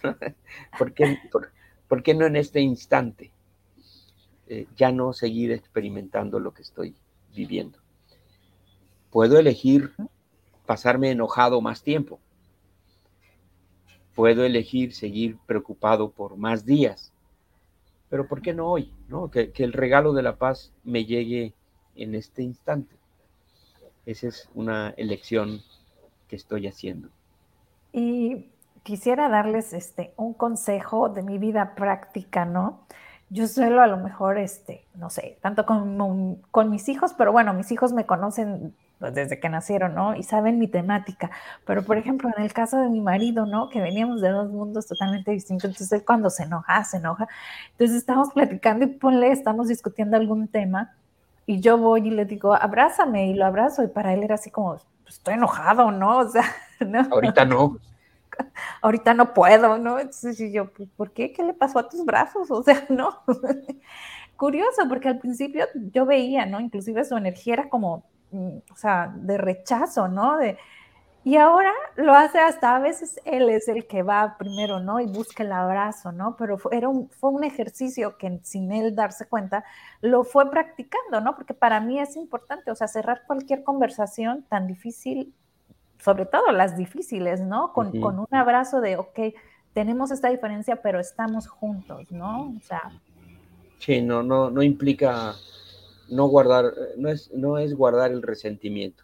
[0.80, 3.30] ¿Por, qué, no en este instante?
[4.48, 6.96] Eh, ya no seguir experimentando lo que estoy
[7.36, 7.78] viviendo.
[9.12, 9.92] Puedo elegir
[10.66, 12.20] pasarme enojado más tiempo.
[14.16, 17.14] Puedo elegir seguir preocupado por más días
[18.10, 18.94] pero ¿por qué no hoy?
[19.08, 19.30] ¿no?
[19.30, 21.54] Que, el regalo de la paz me llegue
[21.96, 22.96] en este instante.
[24.06, 25.62] Esa es una elección
[26.28, 27.10] que estoy haciendo.
[27.92, 28.46] Y
[28.84, 32.80] quisiera darles este, un consejo de mi vida práctica, ¿no?
[33.30, 37.54] Yo suelo a lo mejor, este, no sé, tanto con, con mis hijos, pero bueno,
[37.54, 40.16] mis hijos me conocen pues, desde que nacieron, ¿no?
[40.16, 41.32] Y saben mi temática.
[41.66, 43.70] Pero, por ejemplo, en el caso de mi marido, ¿no?
[43.70, 47.28] Que veníamos de dos mundos totalmente distintos, entonces él cuando se enoja, se enoja.
[47.72, 50.96] Entonces estamos platicando y ponle, estamos discutiendo algún tema
[51.46, 54.52] y yo voy y le digo, abrázame y lo abrazo y para él era así
[54.52, 56.18] como, pues, estoy enojado, ¿no?
[56.20, 56.44] O sea,
[56.86, 57.08] ¿no?
[57.10, 57.78] Ahorita no.
[58.82, 59.98] Ahorita no puedo, ¿no?
[60.00, 61.32] Entonces yo, pues, ¿por qué?
[61.32, 62.52] ¿Qué le pasó a tus brazos?
[62.52, 63.22] O sea, no.
[64.36, 66.60] Curioso, porque al principio yo veía, ¿no?
[66.60, 70.38] Inclusive su energía era como o sea, de rechazo, ¿no?
[70.38, 70.58] De,
[71.28, 75.02] y ahora lo hace hasta a veces él es el que va primero, ¿no?
[75.02, 76.38] Y busca el abrazo, ¿no?
[76.38, 79.66] Pero fue, era un, fue un ejercicio que sin él darse cuenta
[80.00, 81.36] lo fue practicando, ¿no?
[81.36, 85.34] Porque para mí es importante, o sea, cerrar cualquier conversación tan difícil,
[86.00, 87.74] sobre todo las difíciles, ¿no?
[87.74, 89.20] Con, con un abrazo de, ok,
[89.74, 92.54] tenemos esta diferencia, pero estamos juntos, ¿no?
[92.56, 92.90] O sea.
[93.80, 95.36] Sí, no, no, no implica
[96.10, 99.04] no guardar, no es, no es guardar el resentimiento.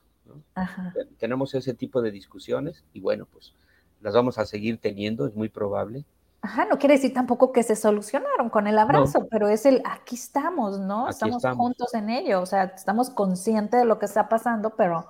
[1.20, 3.54] Tenemos ese tipo de discusiones y bueno, pues
[4.02, 6.06] las vamos a seguir teniendo, es muy probable.
[6.42, 10.16] Ajá, no quiere decir tampoco que se solucionaron con el abrazo, pero es el aquí
[10.16, 11.08] estamos, ¿no?
[11.08, 15.10] estamos, juntos en ello, o sea, estamos conscientes de lo que está pasando, pero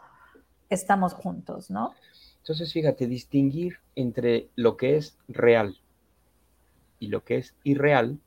[0.70, 1.94] estamos juntos, ¿no?
[2.38, 5.78] Entonces, fíjate, distinguir entre lo que es real
[7.00, 8.20] y lo que es irreal,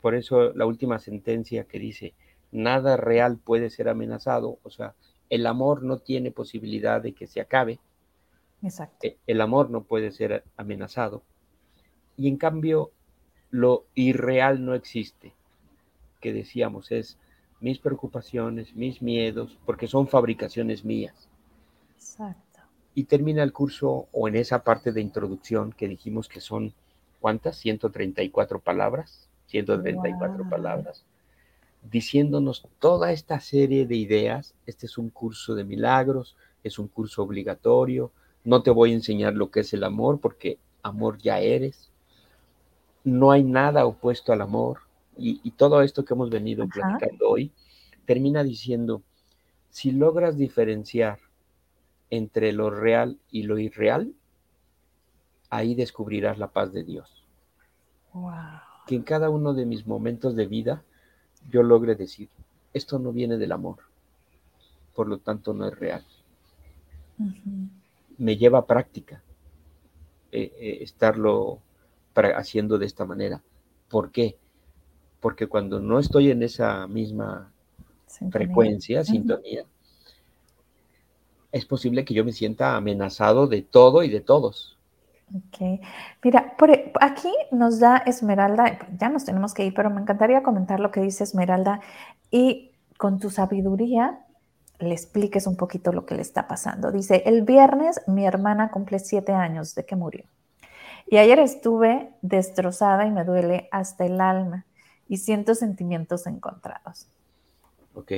[0.00, 2.14] por eso la última sentencia que dice,
[2.52, 4.94] nada real puede ser amenazado, o sea,
[5.28, 7.78] el amor no tiene posibilidad de que se acabe.
[8.62, 9.06] Exacto.
[9.06, 11.22] E, el amor no puede ser amenazado.
[12.16, 12.90] Y en cambio,
[13.50, 15.32] lo irreal no existe,
[16.20, 17.18] que decíamos es
[17.60, 21.28] mis preocupaciones, mis miedos, porque son fabricaciones mías.
[21.94, 22.60] Exacto.
[22.94, 26.74] Y termina el curso, o en esa parte de introducción que dijimos que son,
[27.20, 27.56] ¿cuántas?
[27.58, 31.04] 134 palabras, 134 palabras
[31.82, 34.54] diciéndonos toda esta serie de ideas.
[34.66, 38.12] Este es un curso de milagros, es un curso obligatorio.
[38.44, 41.90] No te voy a enseñar lo que es el amor porque amor ya eres.
[43.04, 44.80] No hay nada opuesto al amor.
[45.16, 47.52] Y, todo esto que hemos venido platicando hoy
[48.06, 49.02] termina diciendo,
[49.68, 51.18] si logras diferenciar
[52.08, 54.14] entre lo real y lo irreal,
[55.50, 57.24] ahí descubrirás la paz de Dios.
[58.86, 60.82] Que en cada uno de mis momentos de vida
[61.48, 62.28] yo logre decir,
[62.72, 63.78] esto no viene del amor,
[64.94, 66.04] por lo tanto no es real.
[68.18, 69.22] Me lleva a práctica
[70.32, 71.60] eh, eh, estarlo
[72.36, 73.42] haciendo de esta manera.
[73.88, 74.36] ¿Por qué?
[75.20, 77.52] Porque cuando no estoy en esa misma
[78.30, 79.64] frecuencia, sintonía,
[81.52, 84.76] es posible que yo me sienta amenazado de todo y de todos.
[85.34, 85.80] Ok.
[86.24, 90.42] Mira, por, e, aquí nos da Esmeralda, ya nos tenemos que ir, pero me encantaría
[90.42, 91.80] comentar lo que dice Esmeralda
[92.30, 94.26] y con tu sabiduría
[94.80, 96.90] le expliques un poquito lo que le está pasando.
[96.90, 100.24] Dice, el viernes mi hermana cumple siete años de que murió.
[101.06, 104.64] Y ayer estuve destrozada y me duele hasta el alma
[105.08, 107.06] y siento sentimientos encontrados.
[107.94, 108.12] Ok.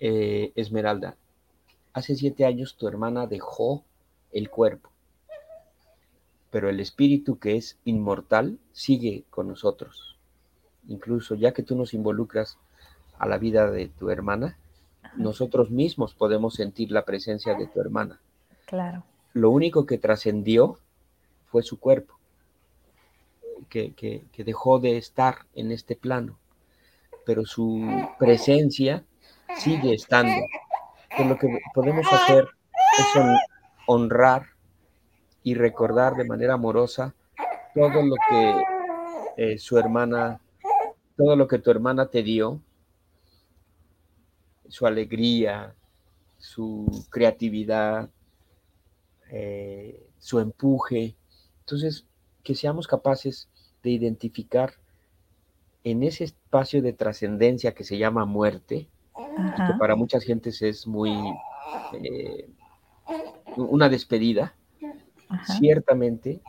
[0.00, 1.16] Eh, Esmeralda,
[1.92, 3.82] hace siete años tu hermana dejó
[4.32, 4.90] el cuerpo
[6.54, 10.16] pero el espíritu que es inmortal sigue con nosotros.
[10.86, 12.58] Incluso ya que tú nos involucras
[13.18, 14.56] a la vida de tu hermana,
[15.16, 18.20] nosotros mismos podemos sentir la presencia de tu hermana.
[18.66, 19.02] Claro.
[19.32, 20.78] Lo único que trascendió
[21.46, 22.14] fue su cuerpo,
[23.68, 26.38] que, dejó de estar en este plano.
[27.26, 27.84] pero su
[28.16, 29.02] presencia
[29.58, 30.36] sigue estando.
[31.10, 32.46] Entonces lo que podemos hacer
[33.00, 33.22] es
[33.88, 34.53] honrar
[35.44, 37.14] y recordar de manera amorosa
[37.74, 38.62] todo lo que
[39.36, 40.40] eh, su hermana,
[41.16, 42.60] todo lo que tu hermana te dio,
[44.68, 45.74] su alegría,
[46.38, 48.08] su creatividad,
[49.30, 51.14] eh, su empuje.
[51.60, 52.06] Entonces,
[52.42, 53.48] que seamos capaces
[53.82, 54.74] de identificar
[55.84, 61.12] en ese espacio de trascendencia que se llama muerte, que para muchas gentes es muy
[61.92, 62.48] eh,
[63.56, 64.54] una despedida,
[65.58, 66.40] ciertamente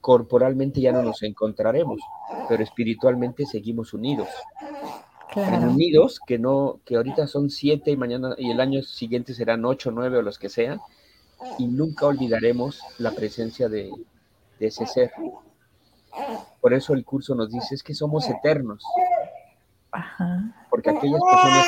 [0.00, 2.00] corporalmente ya no nos encontraremos,
[2.48, 4.28] pero espiritualmente seguimos unidos.
[5.34, 9.90] unidos, que no, que ahorita son siete y mañana y el año siguiente serán ocho,
[9.90, 10.80] nueve o los que sean,
[11.58, 13.90] y nunca olvidaremos la presencia de,
[14.58, 15.12] de ese ser.
[16.60, 18.84] Por eso el curso nos dice es que somos eternos.
[20.70, 21.66] Porque aquellas personas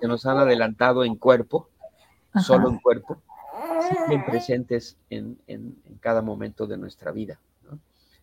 [0.00, 1.68] que, nos han adelantado en cuerpo,
[2.40, 3.18] solo en cuerpo,
[3.90, 5.38] siguen presentes en,
[6.00, 7.40] cada momento de nuestra vida.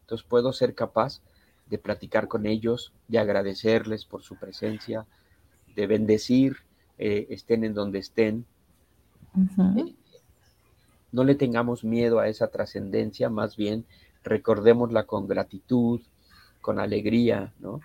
[0.02, 1.22] Entonces puedo ser capaz
[1.70, 5.06] de platicar con ellos, de agradecerles por su presencia,
[5.76, 6.58] de bendecir,
[6.98, 8.46] eh, estén en donde estén.
[9.76, 9.96] Eh,
[11.12, 13.86] no le tengamos miedo a esa trascendencia, más bien
[14.24, 16.02] recordémosla con gratitud,
[16.62, 17.80] con alegría, ¿no?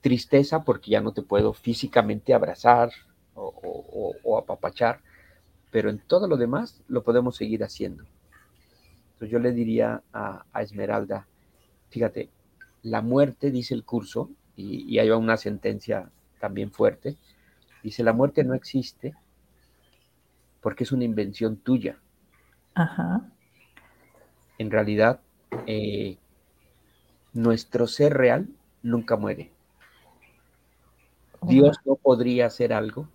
[0.00, 2.90] Tristeza porque ya no te puedo físicamente abrazar
[3.34, 5.00] o, apapachar,
[5.72, 8.04] pero en todo lo demás lo podemos seguir haciendo.
[9.14, 11.26] Entonces yo le diría a, Esmeralda,
[11.90, 12.30] fíjate,
[12.82, 16.08] la muerte, dice el curso, y, y hay una sentencia
[16.38, 17.16] también fuerte,
[17.82, 19.16] dice, la muerte no existe
[20.60, 21.98] porque es una invención tuya.
[22.74, 23.26] Ajá
[24.62, 25.20] en realidad
[25.66, 26.16] eh,
[27.32, 28.48] nuestro ser real
[28.82, 29.50] nunca muere.
[31.42, 33.08] Dios no podría hacer algo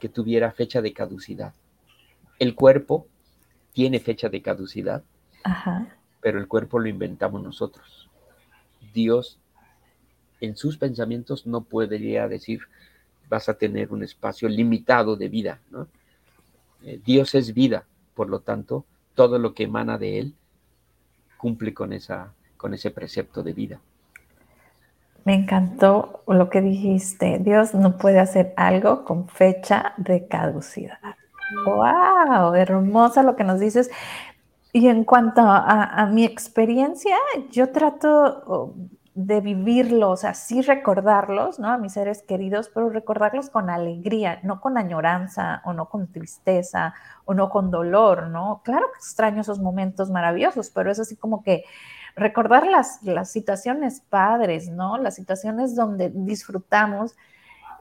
[0.00, 1.54] que tuviera fecha de caducidad.
[2.38, 3.06] El cuerpo
[3.72, 5.02] tiene fecha de caducidad,
[6.20, 8.08] pero el cuerpo lo inventamos nosotros.
[8.92, 9.38] Dios
[10.40, 12.60] en sus pensamientos no podría decir
[13.28, 15.60] vas a tener un espacio limitado de vida.
[16.84, 20.34] Eh, Dios es vida, por lo tanto, todo lo que emana de Él
[21.36, 23.80] cumple con, esa, con ese precepto de vida.
[25.24, 27.38] Me encantó lo que dijiste.
[27.38, 31.16] Dios no puede hacer algo con fecha de caducidad.
[31.64, 32.54] ¡Wow!
[32.54, 33.90] Hermosa lo que nos dices.
[34.72, 37.16] Y en cuanto a, mi experiencia,
[37.50, 38.74] yo trato oh,
[39.14, 41.68] de vivirlos, o sea, sí recordarlos, ¿no?
[41.70, 46.94] A mis seres queridos, pero recordarlos con alegría, no con añoranza o no con tristeza
[47.24, 48.62] o no con dolor, ¿no?
[48.64, 51.62] Claro que extraño esos momentos maravillosos, pero es así como que
[52.16, 54.98] recordar las, las situaciones padres, ¿no?
[54.98, 57.14] Las situaciones donde disfrutamos.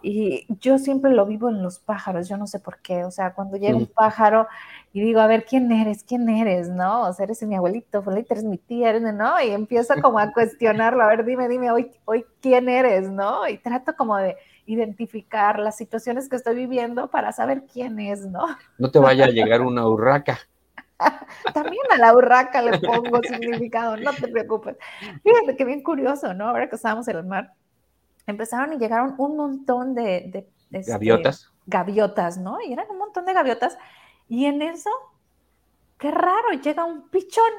[0.04, 3.34] Y yo siempre lo vivo en los pájaros, yo no sé por qué, o sea,
[3.34, 4.48] cuando llega un pájaro
[4.92, 6.04] y digo, a ver, ¿quién eres?
[6.04, 6.70] ¿Quién eres?
[6.70, 7.04] ¿No?
[7.04, 9.42] O sea, eres mi abuelito, eres mi tía, ¿no?
[9.42, 13.10] Y empiezo como a cuestionarlo, a ver, dime, dime, hoy, hoy, ¿quién eres?
[13.10, 13.48] ¿No?
[13.48, 14.36] Y trato como de,
[14.66, 18.46] identificar las situaciones que estoy viviendo para saber quién es, ¿no?
[18.78, 20.40] No te vaya a llegar una urraca.
[21.54, 24.78] También a la urraca le pongo significado, no te preocupes.
[25.24, 26.50] Fíjate que bien curioso, ¿no?
[26.50, 27.54] Ahora que estábamos en el mar,
[28.28, 30.48] empezaron y llegaron un montón de...
[30.72, 31.50] Este, gaviotas.
[31.66, 32.62] Gaviotas, ¿no?
[32.62, 33.78] Y eran un montón de gaviotas.
[34.28, 34.90] Y en eso,
[35.98, 37.52] qué raro, llega un pichón,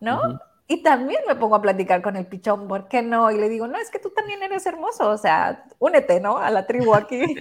[0.00, 0.38] ¿no?
[0.70, 3.30] Y también me pongo a platicar con el pichón, ¿por qué no?
[3.30, 6.36] Y le digo, no, es que tú también eres hermoso, o sea, únete, ¿no?
[6.36, 7.20] A la tribu aquí.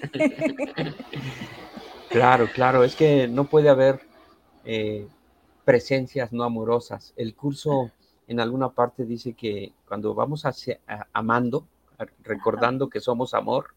[2.10, 4.00] claro, claro, es que no puede haber
[4.64, 5.06] eh,
[5.66, 7.14] presencias no amorosas.
[7.18, 7.92] El curso
[8.30, 10.80] en alguna parte dice que cuando vamos hacia,
[11.12, 11.66] amando,
[12.24, 13.74] recordando que somos amor,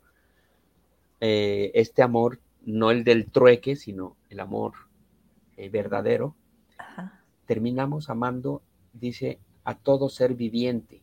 [1.20, 4.72] eh, este amor, no el del trueque, sino el amor
[5.56, 6.34] eh, verdadero,
[7.46, 8.62] terminamos amando
[8.92, 11.02] dice a todo ser viviente.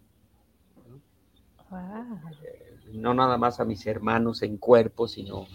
[2.94, 3.14] ¿no?
[3.14, 5.46] nada más a mis hermanos en cuerpo, sino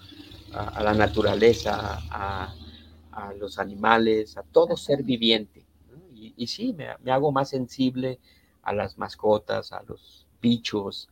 [0.52, 2.54] a, la naturaleza, a,
[3.38, 5.64] los animales, a todo ser viviente.
[6.14, 8.18] Y, y, sí, me, hago más sensible
[8.62, 11.08] a las mascotas, a los bichos.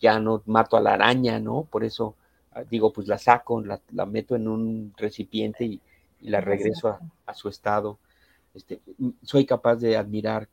[0.00, 1.64] Ya no mato a la araña, ¿no?
[1.64, 2.16] Por eso
[2.52, 5.80] ah, digo, pues la saco, la, meto en un recipiente y,
[6.22, 7.98] la regreso a, su estado
[8.54, 8.80] este,
[9.22, 10.48] soy capaz de admirar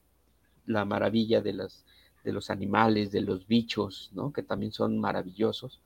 [0.65, 1.85] la maravilla de, las,
[2.23, 4.31] de los animales, de los bichos, ¿no?
[4.31, 5.81] que también son maravillosos,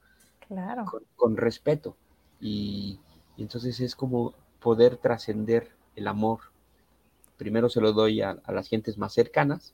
[0.47, 0.85] claro.
[1.15, 1.95] con, respeto.
[2.39, 2.99] Y,
[3.37, 6.39] entonces es como poder trascender el amor.
[7.37, 9.73] Primero se lo doy a, las gentes más cercanas,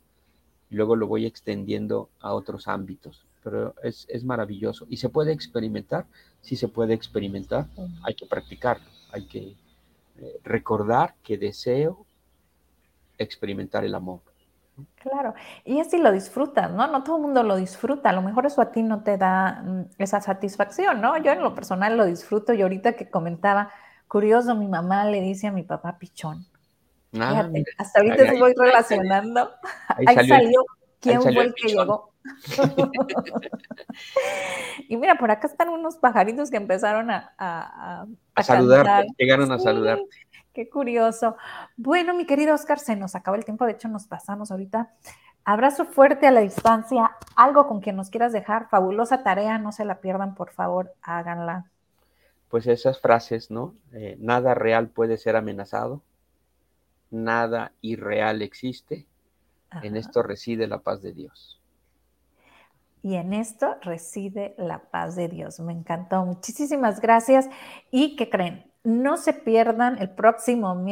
[0.70, 3.26] y luego lo voy extendiendo a otros ámbitos.
[3.44, 4.86] Pero es, es maravilloso.
[4.90, 6.06] ¿Y se puede experimentar?
[6.42, 7.68] Sí se puede experimentar,
[8.04, 9.56] hay que practicarlo, hay que
[10.20, 12.06] eh, recordar que deseo
[13.18, 14.22] experimentar el amor.
[14.96, 15.34] Claro,
[15.66, 16.86] y así lo disfrutas, ¿no?
[16.88, 19.64] No todo el mundo lo disfruta, a lo mejor eso a ti no te da
[19.64, 21.18] mm, esa satisfacción, ¿no?
[21.18, 23.72] Yo en lo personal lo disfruto y ahorita que comentaba,
[24.08, 26.46] curioso, mi mamá le dice a mi papá pichón.
[27.20, 29.50] Ah, hasta ahorita se voy relacionando.
[29.88, 30.64] Ahí, salió,
[31.00, 32.12] quién fue el que llegó.
[34.90, 39.60] y mira, por acá están unos pajaritos que empezaron a, a, a, saludar, llegaron a
[39.60, 40.00] saludar.
[40.54, 41.38] Qué curioso.
[41.78, 44.94] Bueno, mi querido Oscar, se nos acabó el tiempo, de hecho nos pasamos ahorita.
[45.46, 49.86] Abrazo fuerte a la distancia, algo con que nos quieras dejar, fabulosa tarea, no se
[49.86, 51.72] la pierdan, por favor, háganla.
[52.50, 53.76] Pues esas frases, ¿no?
[53.94, 56.02] Eh, nada real puede ser amenazado,
[57.12, 59.08] nada irreal existe,
[59.84, 61.62] en esto reside la paz de Dios.
[63.04, 65.60] Y en esto reside la paz de Dios.
[65.60, 66.26] Me encantó.
[66.26, 67.48] Muchísimas gracias.
[67.92, 68.72] ¿Y qué creen?
[68.84, 70.76] No se pierdan el próximo